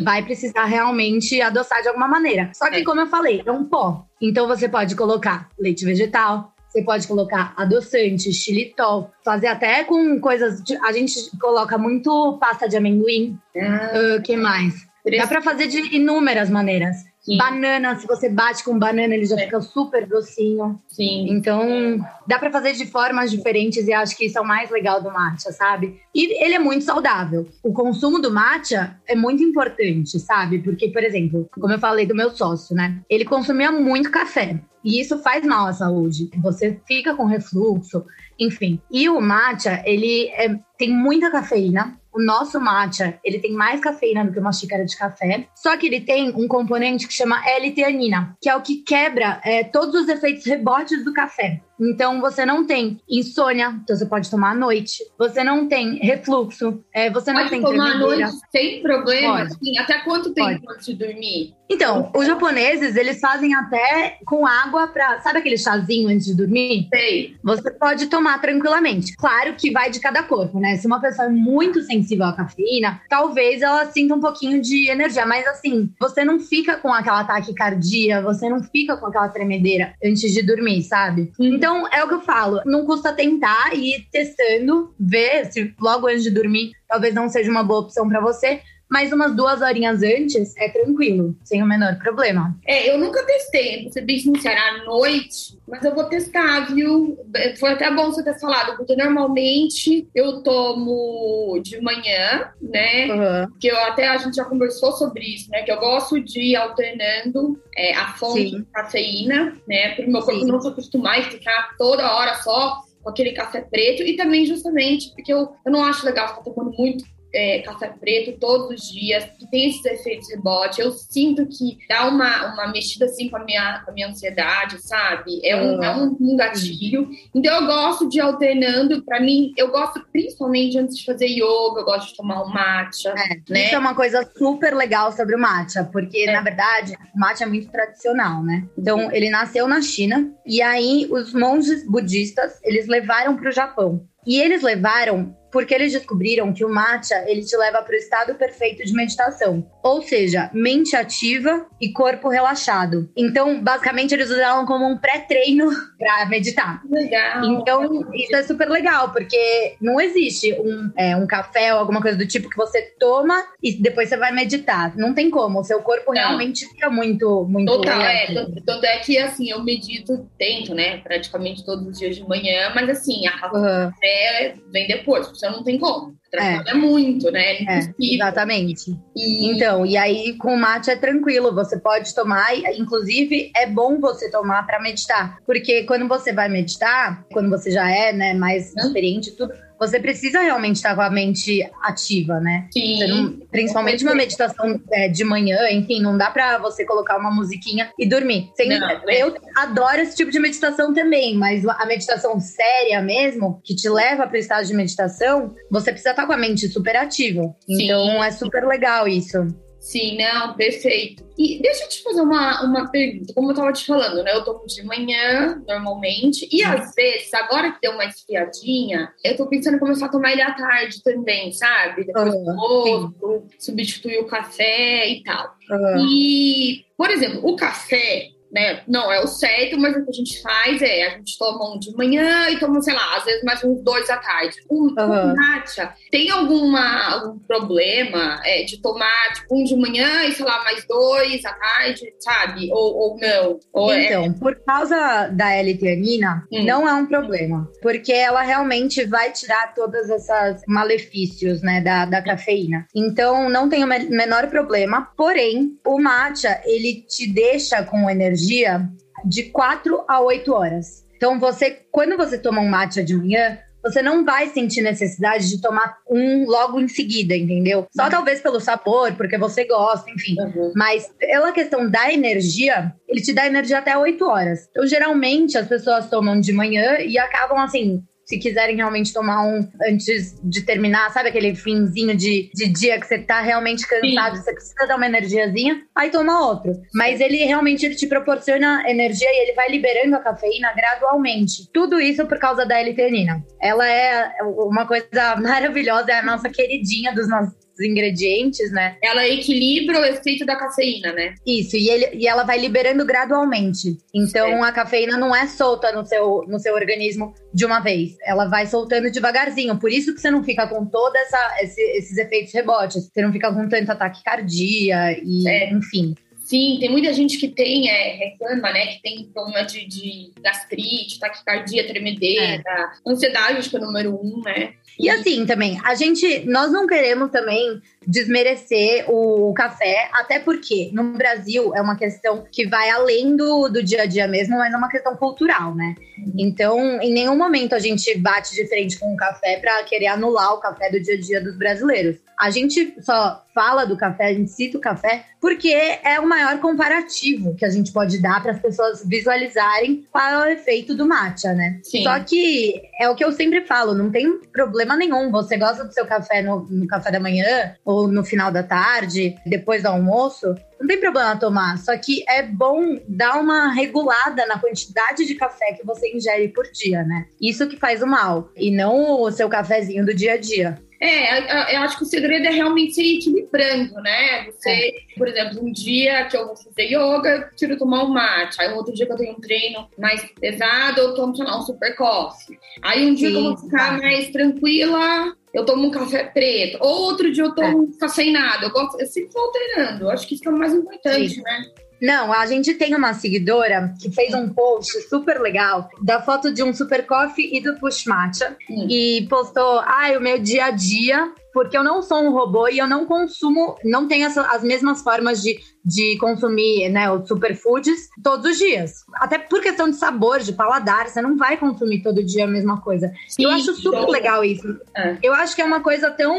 vai 0.03 0.23
precisar 0.23 0.65
realmente 0.65 1.41
adoçar 1.41 1.81
de 1.81 1.87
alguma 1.87 2.07
maneira. 2.07 2.51
Só 2.53 2.69
que, 2.69 2.77
é. 2.77 2.83
como 2.83 3.01
eu 3.01 3.07
falei, 3.07 3.41
é 3.45 3.51
um 3.51 3.65
pó. 3.65 4.05
Então 4.21 4.47
você 4.47 4.67
pode 4.67 4.95
colocar 4.95 5.49
leite 5.59 5.85
vegetal, 5.85 6.53
você 6.69 6.83
pode 6.83 7.07
colocar 7.07 7.53
adoçante, 7.57 8.31
xilitol, 8.31 9.11
fazer 9.25 9.47
até 9.47 9.83
com 9.83 10.19
coisas. 10.19 10.63
De, 10.63 10.77
a 10.77 10.91
gente 10.91 11.13
coloca 11.37 11.77
muito 11.77 12.37
pasta 12.39 12.67
de 12.67 12.77
amendoim. 12.77 13.37
Ah. 13.57 14.17
Uh, 14.17 14.21
que 14.21 14.37
mais? 14.37 14.73
Dá 15.17 15.27
para 15.27 15.41
fazer 15.41 15.67
de 15.67 15.95
inúmeras 15.95 16.49
maneiras. 16.49 16.97
Sim. 17.21 17.37
Banana, 17.37 17.95
se 17.97 18.07
você 18.07 18.27
bate 18.27 18.63
com 18.63 18.77
banana, 18.77 19.13
ele 19.13 19.25
já 19.25 19.35
é. 19.35 19.45
fica 19.45 19.61
super 19.61 20.07
docinho. 20.07 20.81
Sim. 20.87 21.27
Então, 21.29 22.03
dá 22.25 22.39
para 22.39 22.51
fazer 22.51 22.73
de 22.73 22.87
formas 22.87 23.29
diferentes 23.29 23.87
e 23.87 23.93
acho 23.93 24.17
que 24.17 24.25
isso 24.25 24.39
é 24.39 24.41
o 24.41 24.47
mais 24.47 24.71
legal 24.71 25.01
do 25.03 25.11
matcha, 25.11 25.51
sabe? 25.51 26.01
E 26.15 26.43
ele 26.43 26.55
é 26.55 26.59
muito 26.59 26.83
saudável. 26.83 27.47
O 27.63 27.71
consumo 27.71 28.19
do 28.19 28.31
matcha 28.31 28.99
é 29.07 29.15
muito 29.15 29.43
importante, 29.43 30.19
sabe? 30.19 30.59
Porque, 30.59 30.89
por 30.89 31.03
exemplo, 31.03 31.47
como 31.53 31.71
eu 31.71 31.79
falei 31.79 32.07
do 32.07 32.15
meu 32.15 32.31
sócio, 32.31 32.75
né? 32.75 32.99
Ele 33.07 33.23
consumia 33.23 33.71
muito 33.71 34.09
café. 34.09 34.59
E 34.83 34.99
isso 34.99 35.19
faz 35.19 35.45
mal 35.45 35.67
à 35.67 35.73
saúde. 35.73 36.31
Você 36.41 36.81
fica 36.87 37.15
com 37.15 37.25
refluxo, 37.25 38.03
enfim. 38.39 38.81
E 38.89 39.07
o 39.07 39.21
matcha, 39.21 39.83
ele 39.85 40.27
é, 40.29 40.57
tem 40.75 40.91
muita 40.91 41.29
cafeína, 41.29 42.00
o 42.13 42.21
nosso 42.21 42.59
matcha, 42.59 43.19
ele 43.23 43.39
tem 43.39 43.53
mais 43.53 43.79
cafeína 43.79 44.25
do 44.25 44.31
que 44.31 44.39
uma 44.39 44.51
xícara 44.51 44.85
de 44.85 44.97
café, 44.97 45.47
só 45.55 45.77
que 45.77 45.87
ele 45.87 46.01
tem 46.01 46.29
um 46.35 46.47
componente 46.47 47.07
que 47.07 47.13
chama 47.13 47.41
L-teanina, 47.47 48.35
que 48.41 48.49
é 48.49 48.55
o 48.55 48.61
que 48.61 48.77
quebra 48.77 49.39
é, 49.43 49.63
todos 49.63 49.95
os 49.95 50.09
efeitos 50.09 50.45
rebotes 50.45 51.03
do 51.05 51.13
café. 51.13 51.61
Então 51.79 52.21
você 52.21 52.45
não 52.45 52.65
tem 52.65 52.99
insônia, 53.09 53.79
então 53.83 53.95
você 53.95 54.05
pode 54.05 54.29
tomar 54.29 54.51
à 54.51 54.55
noite. 54.55 55.03
Você 55.17 55.43
não 55.43 55.67
tem 55.67 55.95
refluxo, 55.97 56.83
é, 56.93 57.09
você 57.09 57.31
não 57.31 57.39
pode 57.39 57.49
tem 57.49 57.61
tomar 57.61 57.91
à 57.91 57.97
noite 57.97 58.31
sem 58.51 58.81
problema. 58.81 59.41
Assim, 59.41 59.77
até 59.77 59.99
quanto 59.99 60.33
tempo 60.33 60.61
pode. 60.61 60.75
antes 60.75 60.85
de 60.85 60.93
dormir? 60.93 61.55
Então, 61.69 62.11
os 62.13 62.27
japoneses, 62.27 62.97
eles 62.97 63.21
fazem 63.21 63.55
até 63.55 64.17
com 64.25 64.45
água 64.45 64.87
para, 64.87 65.21
sabe 65.21 65.39
aquele 65.39 65.57
chazinho 65.57 66.09
antes 66.09 66.25
de 66.25 66.35
dormir? 66.35 66.89
Sei. 66.93 67.37
Você 67.41 67.71
pode 67.71 68.07
tomar 68.07 68.41
tranquilamente. 68.41 69.15
Claro 69.15 69.53
que 69.53 69.71
vai 69.71 69.89
de 69.89 70.01
cada 70.01 70.21
corpo, 70.21 70.59
né? 70.59 70.75
Se 70.75 70.85
uma 70.85 70.99
pessoa 70.99 71.27
é 71.27 71.31
muito 71.31 71.81
sensível 71.81 72.25
à 72.25 72.33
cafeína, 72.33 72.99
talvez 73.09 73.61
ela 73.61 73.85
sinta 73.85 74.13
um 74.13 74.19
pouquinho 74.19 74.61
de 74.61 74.89
energia, 74.89 75.25
mas 75.25 75.47
assim, 75.47 75.89
você 75.97 76.25
não 76.25 76.41
fica 76.41 76.75
com 76.75 76.93
aquela 76.93 77.23
taquicardia, 77.23 78.21
você 78.21 78.49
não 78.49 78.61
fica 78.61 78.97
com 78.97 79.05
aquela 79.05 79.29
tremedeira 79.29 79.93
antes 80.03 80.29
de 80.33 80.41
dormir, 80.41 80.83
sabe? 80.83 81.31
Então 81.39 81.70
então, 81.71 81.87
é 81.87 82.03
o 82.03 82.07
que 82.07 82.15
eu 82.15 82.21
falo. 82.21 82.61
Não 82.65 82.85
custa 82.85 83.13
tentar 83.13 83.73
e 83.73 83.95
ir 83.95 84.07
testando, 84.11 84.93
ver 84.99 85.45
se 85.45 85.73
logo 85.79 86.07
antes 86.07 86.23
de 86.23 86.29
dormir 86.29 86.73
talvez 86.87 87.13
não 87.13 87.29
seja 87.29 87.49
uma 87.49 87.63
boa 87.63 87.81
opção 87.81 88.09
para 88.09 88.19
você. 88.19 88.61
Mas 88.91 89.13
umas 89.13 89.33
duas 89.33 89.61
horinhas 89.61 90.03
antes 90.03 90.53
é 90.57 90.67
tranquilo, 90.67 91.33
sem 91.45 91.63
o 91.63 91.65
menor 91.65 91.97
problema. 91.99 92.53
É, 92.67 92.93
eu 92.93 92.97
nunca 92.97 93.23
testei, 93.23 93.83
vou 93.83 93.91
ser 93.93 94.01
bem 94.01 94.19
sincera, 94.19 94.59
à 94.59 94.83
noite, 94.83 95.57
mas 95.65 95.81
eu 95.85 95.95
vou 95.95 96.03
testar, 96.03 96.73
viu? 96.73 97.17
Foi 97.57 97.71
até 97.71 97.89
bom 97.89 98.11
você 98.11 98.21
ter 98.21 98.37
falado, 98.37 98.75
porque 98.75 98.93
normalmente 98.97 100.09
eu 100.13 100.43
tomo 100.43 101.57
de 101.63 101.79
manhã, 101.79 102.51
né? 102.61 103.07
Uhum. 103.07 103.53
Que 103.61 103.69
eu 103.69 103.79
até 103.79 104.09
a 104.09 104.17
gente 104.17 104.35
já 104.35 104.43
conversou 104.43 104.91
sobre 104.91 105.23
isso, 105.23 105.49
né? 105.49 105.61
Que 105.61 105.71
eu 105.71 105.79
gosto 105.79 106.19
de 106.19 106.41
ir 106.41 106.55
alternando 106.57 107.57
é, 107.77 107.93
a 107.93 108.07
fonte 108.15 108.49
Sim. 108.49 108.57
de 108.57 108.65
cafeína, 108.73 109.57
né? 109.65 109.95
Para 109.95 110.05
o 110.05 110.11
meu 110.11 110.21
corpo 110.21 110.41
Sim. 110.41 110.47
não 110.47 110.59
se 110.59 110.67
acostumar 110.67 111.17
e 111.17 111.23
ficar 111.23 111.75
toda 111.77 112.11
hora 112.13 112.35
só 112.35 112.81
com 113.01 113.09
aquele 113.09 113.31
café 113.31 113.61
preto 113.61 114.03
e 114.03 114.17
também 114.17 114.45
justamente 114.45 115.11
porque 115.13 115.33
eu, 115.33 115.55
eu 115.65 115.71
não 115.71 115.83
acho 115.83 116.05
legal 116.05 116.27
ficar 116.27 116.41
tomando 116.41 116.71
muito 116.77 117.03
é, 117.33 117.59
café 117.59 117.93
preto 117.99 118.39
todos 118.39 118.69
os 118.69 118.91
dias, 118.91 119.23
que 119.37 119.49
tem 119.49 119.69
esses 119.69 119.85
efeitos 119.85 120.29
rebote. 120.29 120.81
Eu 120.81 120.91
sinto 120.91 121.45
que 121.47 121.77
dá 121.87 122.07
uma, 122.07 122.53
uma 122.53 122.67
mexida 122.71 123.05
assim 123.05 123.29
com 123.29 123.37
a 123.37 123.43
minha, 123.43 123.81
com 123.83 123.91
a 123.91 123.93
minha 123.93 124.07
ansiedade, 124.07 124.81
sabe? 124.81 125.39
É 125.43 125.55
um, 125.55 125.75
uhum. 125.75 125.83
é 125.83 125.95
um, 125.95 126.17
um 126.19 126.37
gatilho. 126.37 127.09
Então 127.33 127.53
eu 127.61 127.65
gosto 127.65 128.09
de 128.09 128.19
alternando. 128.19 129.03
Para 129.03 129.19
mim, 129.19 129.53
eu 129.57 129.71
gosto 129.71 130.05
principalmente 130.11 130.77
antes 130.77 130.97
de 130.97 131.05
fazer 131.05 131.27
yoga, 131.27 131.79
eu 131.81 131.85
gosto 131.85 132.09
de 132.09 132.17
tomar 132.17 132.43
um 132.43 132.49
matcha. 132.49 133.09
É, 133.09 133.51
né? 133.51 133.65
Isso 133.65 133.75
é 133.75 133.79
uma 133.79 133.95
coisa 133.95 134.29
super 134.37 134.75
legal 134.75 135.11
sobre 135.11 135.35
o 135.35 135.39
matcha, 135.39 135.83
porque 135.91 136.19
é. 136.19 136.31
na 136.31 136.41
verdade 136.41 136.93
o 137.15 137.19
matcha 137.19 137.43
é 137.43 137.47
muito 137.47 137.69
tradicional, 137.69 138.43
né? 138.43 138.65
Então 138.77 139.11
ele 139.11 139.29
nasceu 139.29 139.67
na 139.67 139.81
China 139.81 140.31
e 140.45 140.61
aí 140.61 141.07
os 141.09 141.33
monges 141.33 141.87
budistas 141.87 142.59
eles 142.63 142.87
levaram 142.87 143.35
para 143.35 143.49
o 143.49 143.51
Japão. 143.51 144.05
E 144.25 144.39
eles 144.39 144.61
levaram 144.61 145.35
porque 145.51 145.73
eles 145.73 145.91
descobriram 145.91 146.53
que 146.53 146.63
o 146.63 146.69
matcha 146.69 147.23
ele 147.27 147.43
te 147.43 147.55
leva 147.57 147.81
para 147.81 147.93
o 147.93 147.97
estado 147.97 148.35
perfeito 148.35 148.83
de 148.83 148.93
meditação, 148.93 149.65
ou 149.83 150.01
seja, 150.01 150.49
mente 150.53 150.95
ativa 150.95 151.65
e 151.79 151.91
corpo 151.91 152.29
relaxado. 152.29 153.09
Então, 153.15 153.61
basicamente, 153.61 154.13
eles 154.13 154.29
usavam 154.29 154.65
como 154.65 154.87
um 154.87 154.97
pré-treino 154.97 155.69
para 155.97 156.25
meditar. 156.27 156.81
Legal. 156.89 157.43
Então, 157.45 158.13
isso 158.13 158.35
é 158.35 158.43
super 158.43 158.69
legal, 158.69 159.11
porque 159.11 159.75
não 159.81 159.99
existe 159.99 160.53
um, 160.53 160.91
é, 160.95 161.15
um 161.15 161.25
café 161.25 161.73
ou 161.73 161.79
alguma 161.79 162.01
coisa 162.01 162.17
do 162.17 162.27
tipo 162.27 162.49
que 162.49 162.57
você 162.57 162.81
toma 162.99 163.43
e 163.61 163.73
depois 163.73 164.09
você 164.09 164.17
vai 164.17 164.31
meditar. 164.31 164.95
Não 164.95 165.13
tem 165.13 165.29
como. 165.29 165.59
O 165.59 165.63
seu 165.63 165.81
corpo 165.81 166.13
não. 166.13 166.21
realmente 166.21 166.67
fica 166.67 166.89
muito, 166.89 167.45
muito. 167.49 167.71
Total, 167.71 168.01
é. 168.01 168.27
Tanto 168.65 168.85
é 168.85 168.99
que, 168.99 169.17
assim, 169.17 169.49
eu 169.49 169.63
medito, 169.63 170.29
tento, 170.37 170.73
né? 170.73 170.97
Praticamente 170.97 171.65
todos 171.65 171.87
os 171.87 171.97
dias 171.97 172.15
de 172.15 172.27
manhã, 172.27 172.71
mas 172.75 172.89
assim, 172.89 173.25
a 173.27 173.31
café 173.39 174.55
uhum. 174.55 174.71
vem 174.71 174.87
depois 174.87 175.27
você 175.27 175.49
não 175.49 175.63
tem 175.63 175.79
como. 175.79 176.15
Trabalha 176.31 176.69
é. 176.69 176.73
muito, 176.73 177.29
né? 177.29 177.57
É, 177.57 177.79
é 177.79 177.93
exatamente. 177.99 178.97
E... 179.15 179.51
Então, 179.51 179.85
e 179.85 179.97
aí 179.97 180.37
com 180.37 180.53
o 180.53 180.57
mate 180.57 180.89
é 180.89 180.95
tranquilo, 180.95 181.53
você 181.53 181.77
pode 181.77 182.15
tomar, 182.15 182.55
inclusive 182.73 183.51
é 183.53 183.67
bom 183.67 183.99
você 183.99 184.31
tomar 184.31 184.65
para 184.65 184.79
meditar, 184.81 185.39
porque 185.45 185.83
quando 185.83 186.07
você 186.07 186.31
vai 186.31 186.47
meditar, 186.47 187.25
quando 187.33 187.49
você 187.49 187.69
já 187.69 187.89
é, 187.91 188.13
né, 188.13 188.33
mais 188.33 188.73
experiente 188.77 189.31
tudo, 189.31 189.53
você 189.81 189.99
precisa 189.99 190.41
realmente 190.41 190.75
estar 190.75 190.93
com 190.93 191.01
a 191.01 191.09
mente 191.09 191.67
ativa, 191.81 192.39
né? 192.39 192.67
Sim. 192.71 192.99
Não, 193.07 193.31
principalmente 193.51 194.03
uma 194.03 194.13
meditação 194.13 194.79
é, 194.93 195.07
de 195.09 195.23
manhã, 195.23 195.57
enfim, 195.71 195.99
não 195.99 196.15
dá 196.15 196.29
pra 196.29 196.59
você 196.59 196.85
colocar 196.85 197.17
uma 197.17 197.31
musiquinha 197.31 197.91
e 197.97 198.07
dormir. 198.07 198.51
Sem, 198.55 198.69
não, 198.69 198.87
eu 199.09 199.29
é. 199.29 199.39
adoro 199.55 199.99
esse 199.99 200.15
tipo 200.15 200.29
de 200.29 200.39
meditação 200.39 200.93
também, 200.93 201.35
mas 201.35 201.67
a 201.67 201.83
meditação 201.87 202.39
séria 202.39 203.01
mesmo, 203.01 203.59
que 203.63 203.75
te 203.75 203.89
leva 203.89 204.27
para 204.27 204.35
o 204.35 204.39
estado 204.39 204.67
de 204.67 204.73
meditação, 204.75 205.55
você 205.71 205.91
precisa 205.91 206.11
estar 206.11 206.27
com 206.27 206.33
a 206.33 206.37
mente 206.37 206.67
super 206.67 206.95
ativa. 206.95 207.41
Então 207.67 208.23
é 208.23 208.29
super 208.29 208.67
legal 208.67 209.07
isso. 209.07 209.39
Sim, 209.81 210.15
não, 210.15 210.53
perfeito. 210.53 211.23
E 211.35 211.59
deixa 211.59 211.85
eu 211.85 211.89
te 211.89 212.03
fazer 212.03 212.21
uma, 212.21 212.63
uma 212.63 212.91
pergunta. 212.91 213.33
Como 213.33 213.49
eu 213.49 213.55
tava 213.55 213.73
te 213.73 213.87
falando, 213.87 214.23
né? 214.23 214.31
Eu 214.31 214.43
tomo 214.43 214.63
de 214.67 214.83
manhã, 214.83 215.59
normalmente. 215.67 216.47
E 216.51 216.63
às 216.63 216.93
vezes, 216.93 217.33
agora 217.33 217.71
que 217.71 217.81
deu 217.81 217.93
uma 217.93 218.05
esfriadinha, 218.05 219.11
eu 219.23 219.35
tô 219.35 219.47
pensando 219.47 219.77
em 219.77 219.79
começar 219.79 220.05
a 220.05 220.09
tomar 220.09 220.33
ele 220.33 220.43
à 220.43 220.53
tarde 220.53 221.01
também, 221.01 221.51
sabe? 221.51 222.05
Depois 222.05 222.31
do 222.31 222.49
almoço, 222.51 223.47
substituir 223.57 224.19
o 224.19 224.27
café 224.27 225.09
e 225.09 225.23
tal. 225.23 225.55
Uhum. 225.71 226.05
E, 226.07 226.85
por 226.95 227.09
exemplo, 227.09 227.41
o 227.43 227.55
café, 227.55 228.27
né? 228.51 228.81
Não 228.87 229.11
é 229.11 229.21
o 229.21 229.27
certo, 229.27 229.79
mas 229.79 229.95
o 229.95 230.03
que 230.03 230.09
a 230.09 230.13
gente 230.13 230.41
faz 230.41 230.81
é 230.81 231.07
a 231.07 231.09
gente 231.11 231.37
toma 231.37 231.73
um 231.73 231.79
de 231.79 231.95
manhã 231.95 232.49
e 232.49 232.59
toma, 232.59 232.81
sei 232.81 232.93
lá, 232.93 233.17
às 233.17 233.23
vezes 233.23 233.43
mais 233.43 233.63
uns 233.63 233.81
dois 233.81 234.09
à 234.09 234.17
tarde. 234.17 234.57
O, 234.69 234.87
uhum. 234.87 235.33
Nátia, 235.33 235.93
tem 236.11 236.29
alguma, 236.29 237.13
algum 237.13 237.39
problema 237.39 238.41
é, 238.43 238.63
de 238.63 238.81
tomar 238.81 239.33
tipo, 239.33 239.59
um 239.59 239.63
de 239.63 239.75
manhã 239.75 240.25
e, 240.25 240.33
sei 240.33 240.45
lá, 240.45 240.63
mais 240.63 240.85
dois 240.85 241.45
à 241.45 241.53
tarde, 241.53 242.13
sabe? 242.19 242.69
Ou, 242.71 242.95
ou 242.95 243.17
não? 243.17 243.59
Ou 243.71 243.93
é 243.93 244.05
então, 244.05 244.25
é... 244.25 244.29
por 244.31 244.55
causa 244.65 245.29
da 245.29 245.53
L-teanina, 245.53 246.45
hum. 246.51 246.65
não 246.65 246.87
é 246.87 246.93
um 246.93 247.05
problema. 247.05 247.69
Porque 247.81 248.11
ela 248.11 248.41
realmente 248.41 249.05
vai 249.05 249.31
tirar 249.31 249.73
todos 249.73 250.09
esses 250.09 250.61
malefícios, 250.67 251.61
né, 251.61 251.81
da, 251.81 252.05
da 252.05 252.21
cafeína. 252.21 252.85
Então, 252.93 253.49
não 253.49 253.69
tem 253.69 253.83
o 253.83 253.87
menor 253.87 254.47
problema. 254.47 255.09
Porém, 255.15 255.77
o 255.85 255.99
matcha, 255.99 256.61
ele 256.65 257.05
te 257.07 257.31
deixa 257.31 257.83
com 257.83 258.09
energia 258.09 258.40
energia 258.41 258.89
de 259.25 259.43
4 259.43 260.03
a 260.07 260.19
8 260.21 260.53
horas. 260.53 261.05
Então, 261.15 261.39
você, 261.39 261.85
quando 261.91 262.17
você 262.17 262.37
toma 262.37 262.61
um 262.61 262.67
matcha 262.67 263.03
de 263.03 263.15
manhã, 263.15 263.59
você 263.83 264.01
não 264.01 264.23
vai 264.23 264.47
sentir 264.47 264.81
necessidade 264.81 265.49
de 265.49 265.61
tomar 265.61 265.97
um 266.09 266.45
logo 266.45 266.79
em 266.79 266.87
seguida, 266.87 267.35
entendeu? 267.35 267.87
Só 267.91 268.05
uhum. 268.05 268.09
talvez 268.09 268.39
pelo 268.39 268.59
sabor, 268.59 269.13
porque 269.13 269.37
você 269.37 269.65
gosta, 269.65 270.09
enfim. 270.09 270.35
Uhum. 270.39 270.71
Mas 270.75 271.11
pela 271.19 271.51
questão 271.51 271.89
da 271.89 272.11
energia, 272.11 272.93
ele 273.07 273.21
te 273.21 273.33
dá 273.33 273.45
energia 273.45 273.79
até 273.79 273.97
8 273.97 274.23
horas. 274.25 274.67
Então, 274.69 274.85
geralmente, 274.85 275.57
as 275.57 275.67
pessoas 275.67 276.09
tomam 276.09 276.39
de 276.39 276.51
manhã 276.51 276.99
e 276.99 277.17
acabam 277.17 277.59
assim, 277.59 278.03
se 278.25 278.37
quiserem 278.37 278.75
realmente 278.75 279.13
tomar 279.13 279.43
um 279.43 279.67
antes 279.87 280.39
de 280.43 280.61
terminar, 280.61 281.11
sabe 281.11 281.29
aquele 281.29 281.55
finzinho 281.55 282.15
de, 282.15 282.49
de 282.53 282.67
dia 282.67 282.99
que 282.99 283.07
você 283.07 283.19
tá 283.19 283.41
realmente 283.41 283.87
cansado, 283.87 284.37
Sim. 284.37 284.43
você 284.43 284.53
precisa 284.53 284.87
dar 284.87 284.95
uma 284.95 285.05
energiazinha, 285.05 285.81
aí 285.95 286.09
toma 286.09 286.47
outro. 286.47 286.73
Mas 286.93 287.19
ele 287.19 287.37
realmente 287.37 287.85
ele 287.85 287.95
te 287.95 288.07
proporciona 288.07 288.89
energia 288.89 289.27
e 289.29 289.43
ele 289.43 289.53
vai 289.53 289.69
liberando 289.69 290.15
a 290.15 290.19
cafeína 290.19 290.73
gradualmente. 290.73 291.69
Tudo 291.73 291.99
isso 291.99 292.25
por 292.25 292.39
causa 292.39 292.65
da 292.65 292.79
L-teanina. 292.79 293.43
Ela 293.61 293.87
é 293.87 294.31
uma 294.43 294.85
coisa 294.85 295.35
maravilhosa, 295.41 296.11
é 296.11 296.19
a 296.19 296.23
nossa 296.23 296.49
queridinha 296.49 297.13
dos 297.13 297.27
nossos 297.27 297.61
ingredientes, 297.81 298.71
né? 298.71 298.97
Ela 299.01 299.27
equilibra 299.27 299.99
o 299.99 300.05
efeito 300.05 300.45
da 300.45 300.55
cafeína, 300.55 301.11
né? 301.13 301.35
Isso, 301.45 301.75
e, 301.75 301.89
ele, 301.89 302.09
e 302.13 302.27
ela 302.27 302.43
vai 302.43 302.57
liberando 302.59 303.05
gradualmente. 303.05 303.97
Então 304.13 304.63
a 304.63 304.71
cafeína 304.71 305.17
não 305.17 305.35
é 305.35 305.47
solta 305.47 305.91
no 305.91 306.05
seu, 306.05 306.45
no 306.47 306.59
seu 306.59 306.73
organismo 306.73 307.33
de 307.53 307.65
uma 307.65 307.79
vez. 307.79 308.15
Ela 308.23 308.45
vai 308.45 308.65
soltando 308.65 309.11
devagarzinho. 309.11 309.77
Por 309.79 309.91
isso 309.91 310.13
que 310.13 310.21
você 310.21 310.31
não 310.31 310.43
fica 310.43 310.67
com 310.67 310.85
todos 310.85 311.19
esse, 311.61 311.81
esses 311.97 312.17
efeitos 312.17 312.53
rebotes. 312.53 313.09
Você 313.11 313.21
não 313.21 313.31
fica 313.31 313.53
com 313.53 313.67
tanto 313.67 313.91
ataque 313.91 314.23
cardíaco 314.23 315.21
e, 315.23 315.47
é. 315.47 315.71
enfim. 315.71 316.15
Sim, 316.51 316.77
tem 316.81 316.89
muita 316.89 317.13
gente 317.13 317.37
que 317.37 317.47
tem, 317.47 317.87
é, 317.89 318.15
reclama, 318.15 318.73
né, 318.73 318.87
que 318.87 319.01
tem 319.01 319.23
problema 319.31 319.63
de, 319.63 319.87
de 319.87 320.33
gastrite, 320.41 321.17
taquicardia, 321.17 321.87
tremedeira, 321.87 322.61
é. 322.67 323.09
ansiedade, 323.09 323.59
acho 323.59 323.69
que 323.69 323.77
é 323.77 323.79
o 323.79 323.83
número 323.83 324.19
um, 324.21 324.41
né? 324.43 324.73
E 325.01 325.09
assim 325.09 325.45
também, 325.45 325.79
a 325.83 325.95
gente, 325.95 326.45
nós 326.45 326.71
não 326.71 326.85
queremos 326.85 327.31
também 327.31 327.81
desmerecer 328.05 329.05
o 329.07 329.53
café, 329.53 330.09
até 330.11 330.39
porque 330.39 330.89
no 330.93 331.13
Brasil 331.13 331.75
é 331.75 331.81
uma 331.81 331.95
questão 331.95 332.43
que 332.51 332.67
vai 332.67 332.89
além 332.89 333.35
do, 333.35 333.69
do 333.69 333.83
dia 333.83 334.03
a 334.03 334.05
dia 334.05 334.27
mesmo, 334.27 334.57
mas 334.57 334.73
é 334.73 334.77
uma 334.77 334.89
questão 334.89 335.15
cultural, 335.15 335.75
né? 335.75 335.95
Então, 336.37 336.79
em 337.01 337.13
nenhum 337.13 337.37
momento 337.37 337.73
a 337.73 337.79
gente 337.79 338.17
bate 338.17 338.55
de 338.55 338.67
frente 338.67 338.97
com 338.99 339.13
o 339.13 339.17
café 339.17 339.57
para 339.57 339.83
querer 339.83 340.07
anular 340.07 340.53
o 340.53 340.59
café 340.59 340.89
do 340.89 340.99
dia 340.99 341.15
a 341.15 341.19
dia 341.19 341.41
dos 341.41 341.57
brasileiros. 341.57 342.17
A 342.39 342.49
gente 342.49 342.95
só 343.01 343.45
fala 343.53 343.85
do 343.85 343.95
café, 343.95 344.27
a 344.27 344.33
gente 344.33 344.49
cita 344.49 344.75
o 344.75 344.81
café, 344.81 345.25
porque 345.39 345.71
é 346.03 346.19
o 346.19 346.27
maior 346.27 346.59
comparativo 346.59 347.55
que 347.55 347.63
a 347.63 347.69
gente 347.69 347.91
pode 347.91 348.19
dar 348.19 348.41
para 348.41 348.53
as 348.53 348.59
pessoas 348.59 349.03
visualizarem 349.05 350.07
qual 350.11 350.27
é 350.27 350.37
o 350.37 350.51
efeito 350.51 350.95
do 350.95 351.07
matcha, 351.07 351.53
né? 351.53 351.79
Sim. 351.83 352.03
Só 352.03 352.19
que 352.19 352.81
é 352.99 353.07
o 353.07 353.15
que 353.15 353.23
eu 353.23 353.31
sempre 353.31 353.61
falo, 353.61 353.93
não 353.93 354.09
tem 354.09 354.39
problema 354.51 354.95
nenhum. 354.95 355.29
Você 355.29 355.55
gosta 355.55 355.83
do 355.83 355.93
seu 355.93 356.05
café 356.07 356.41
no, 356.41 356.65
no 356.67 356.87
café 356.87 357.11
da 357.11 357.19
manhã 357.19 357.75
ou 357.91 358.07
no 358.07 358.23
final 358.23 358.51
da 358.51 358.63
tarde, 358.63 359.35
depois 359.45 359.83
do 359.83 359.87
almoço, 359.87 360.55
não 360.79 360.87
tem 360.87 360.99
problema 360.99 361.37
tomar. 361.37 361.77
Só 361.77 361.95
que 361.97 362.23
é 362.27 362.41
bom 362.41 362.99
dar 363.07 363.39
uma 363.39 363.71
regulada 363.71 364.45
na 364.45 364.57
quantidade 364.57 365.25
de 365.25 365.35
café 365.35 365.73
que 365.73 365.85
você 365.85 366.15
ingere 366.15 366.47
por 366.49 366.65
dia, 366.71 367.03
né? 367.03 367.25
Isso 367.39 367.67
que 367.67 367.77
faz 367.77 368.01
o 368.01 368.07
mal. 368.07 368.49
E 368.55 368.71
não 368.71 369.21
o 369.21 369.31
seu 369.31 369.47
cafezinho 369.47 370.05
do 370.05 370.13
dia 370.13 370.33
a 370.33 370.37
dia. 370.37 370.77
É, 371.01 371.75
eu 371.75 371.81
acho 371.81 371.97
que 371.97 372.03
o 372.03 372.05
segredo 372.05 372.45
é 372.45 372.51
realmente 372.51 372.93
ser 372.93 373.01
equilibrando, 373.01 373.95
né? 373.95 374.45
Você, 374.45 374.69
é. 374.69 374.91
por 375.17 375.27
exemplo, 375.27 375.59
um 375.59 375.71
dia 375.71 376.25
que 376.25 376.37
eu 376.37 376.45
vou 376.45 376.55
fazer 376.55 376.83
yoga, 376.83 377.29
eu 377.29 377.55
tiro 377.55 377.75
tomar 377.75 378.03
um 378.03 378.09
mate. 378.09 378.61
Aí 378.61 378.71
outro 378.71 378.93
dia 378.93 379.07
que 379.07 379.11
eu 379.11 379.17
tenho 379.17 379.33
um 379.33 379.41
treino 379.41 379.89
mais 379.97 380.23
pesado, 380.39 381.01
eu 381.01 381.15
tomo, 381.15 381.35
sei 381.35 381.43
lá, 381.43 381.57
um 381.57 381.63
super 381.63 381.95
coffee. 381.95 382.59
Aí 382.83 383.03
um 383.07 383.15
dia 383.15 383.29
Sim, 383.29 383.33
que 383.33 383.39
eu 383.39 383.43
vou 383.45 383.57
ficar 383.57 383.93
tá. 383.93 383.97
mais 383.97 384.29
tranquila, 384.29 385.35
eu 385.53 385.65
tomo 385.65 385.87
um 385.87 385.91
café 385.91 386.23
preto. 386.23 386.77
Outro 386.81 387.31
dia 387.31 387.43
eu 387.43 387.53
tomo 387.53 387.93
é. 388.01 388.31
nada. 388.31 388.65
Eu, 388.65 388.71
gosto, 388.71 388.99
eu 388.99 389.05
sempre 389.05 389.31
vou 389.33 389.43
alternando. 389.43 390.05
Eu 390.05 390.09
acho 390.09 390.27
que 390.27 390.35
isso 390.35 390.47
é 390.47 390.51
o 390.51 390.57
mais 390.57 390.73
importante, 390.73 391.29
Sim. 391.29 391.41
né? 391.41 391.65
Não, 392.01 392.33
a 392.33 392.47
gente 392.47 392.73
tem 392.73 392.95
uma 392.95 393.13
seguidora 393.13 393.93
que 394.01 394.09
fez 394.09 394.33
um 394.33 394.49
post 394.49 395.07
super 395.07 395.39
legal 395.39 395.87
da 396.01 396.19
foto 396.19 396.51
de 396.51 396.63
um 396.63 396.73
super 396.73 397.05
coffee 397.05 397.55
e 397.55 397.61
do 397.61 397.75
push 397.75 398.05
matcha 398.05 398.57
hum. 398.67 398.87
e 398.89 399.27
postou, 399.29 399.79
ai, 399.81 400.15
ah, 400.15 400.17
o 400.17 400.21
meu 400.21 400.39
dia 400.39 400.65
a 400.65 400.71
dia 400.71 401.31
porque 401.53 401.77
eu 401.77 401.83
não 401.83 402.01
sou 402.01 402.19
um 402.19 402.31
robô 402.31 402.67
e 402.67 402.77
eu 402.77 402.87
não 402.87 403.05
consumo, 403.05 403.75
não 403.83 404.07
tenho 404.07 404.25
essa, 404.25 404.41
as 404.43 404.63
mesmas 404.63 405.01
formas 405.01 405.41
de, 405.41 405.59
de 405.83 406.17
consumir 406.17 406.89
né, 406.89 407.11
os 407.11 407.27
superfoods 407.27 408.09
todos 408.23 408.51
os 408.51 408.57
dias. 408.57 409.03
Até 409.15 409.37
por 409.37 409.61
questão 409.61 409.89
de 409.89 409.95
sabor, 409.95 410.39
de 410.39 410.53
paladar, 410.53 411.07
você 411.07 411.21
não 411.21 411.37
vai 411.37 411.57
consumir 411.57 412.01
todo 412.01 412.23
dia 412.23 412.45
a 412.45 412.47
mesma 412.47 412.81
coisa. 412.81 413.11
Sim, 413.27 413.43
eu 413.43 413.49
acho 413.51 413.73
super 413.75 414.07
legal 414.07 414.43
isso. 414.43 414.67
É. 414.95 415.17
Eu 415.21 415.33
acho 415.33 415.55
que 415.55 415.61
é 415.61 415.65
uma 415.65 415.81
coisa 415.81 416.09
tão. 416.11 416.35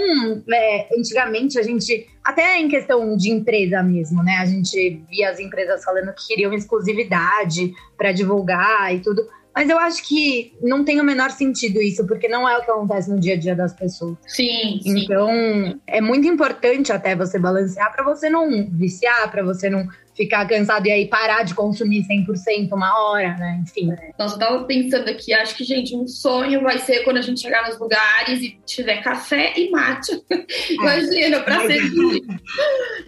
É, 0.50 0.88
antigamente 0.98 1.58
a 1.58 1.62
gente. 1.62 2.08
Até 2.24 2.58
em 2.58 2.68
questão 2.68 3.16
de 3.16 3.30
empresa 3.30 3.82
mesmo, 3.82 4.22
né? 4.22 4.36
A 4.36 4.46
gente 4.46 5.02
via 5.10 5.30
as 5.30 5.40
empresas 5.40 5.82
falando 5.84 6.14
que 6.14 6.28
queriam 6.28 6.52
exclusividade 6.52 7.74
para 7.96 8.12
divulgar 8.12 8.94
e 8.94 9.00
tudo. 9.00 9.26
Mas 9.54 9.68
eu 9.68 9.78
acho 9.78 10.02
que 10.02 10.54
não 10.62 10.84
tem 10.84 11.00
o 11.00 11.04
menor 11.04 11.30
sentido 11.30 11.80
isso, 11.80 12.06
porque 12.06 12.28
não 12.28 12.48
é 12.48 12.56
o 12.56 12.64
que 12.64 12.70
acontece 12.70 13.10
no 13.10 13.20
dia 13.20 13.34
a 13.34 13.38
dia 13.38 13.54
das 13.54 13.72
pessoas. 13.72 14.16
Sim. 14.26 14.80
Então, 14.84 15.28
sim. 15.28 15.80
é 15.86 16.00
muito 16.00 16.26
importante 16.26 16.92
até 16.92 17.14
você 17.14 17.38
balancear 17.38 17.92
para 17.92 18.02
você 18.02 18.30
não 18.30 18.48
viciar, 18.70 19.30
para 19.30 19.42
você 19.42 19.68
não 19.68 19.86
ficar 20.22 20.46
cansado 20.46 20.86
e 20.86 20.90
aí 20.90 21.08
parar 21.08 21.42
de 21.42 21.54
consumir 21.54 22.06
100% 22.06 22.72
uma 22.72 22.98
hora, 22.98 23.36
né? 23.36 23.62
Enfim. 23.62 23.92
Nossa, 24.18 24.36
eu 24.36 24.38
tava 24.38 24.64
pensando 24.64 25.08
aqui, 25.08 25.32
acho 25.32 25.56
que, 25.56 25.64
gente, 25.64 25.96
um 25.96 26.06
sonho 26.06 26.62
vai 26.62 26.78
ser 26.78 27.00
quando 27.00 27.18
a 27.18 27.22
gente 27.22 27.40
chegar 27.40 27.66
nos 27.66 27.78
lugares 27.78 28.40
e 28.40 28.58
tiver 28.64 29.02
café 29.02 29.52
e 29.56 29.70
mate. 29.70 30.12
É. 30.62 30.74
Imagina, 30.74 31.40
pra 31.40 31.56
mas, 31.56 31.66
ser. 31.66 31.80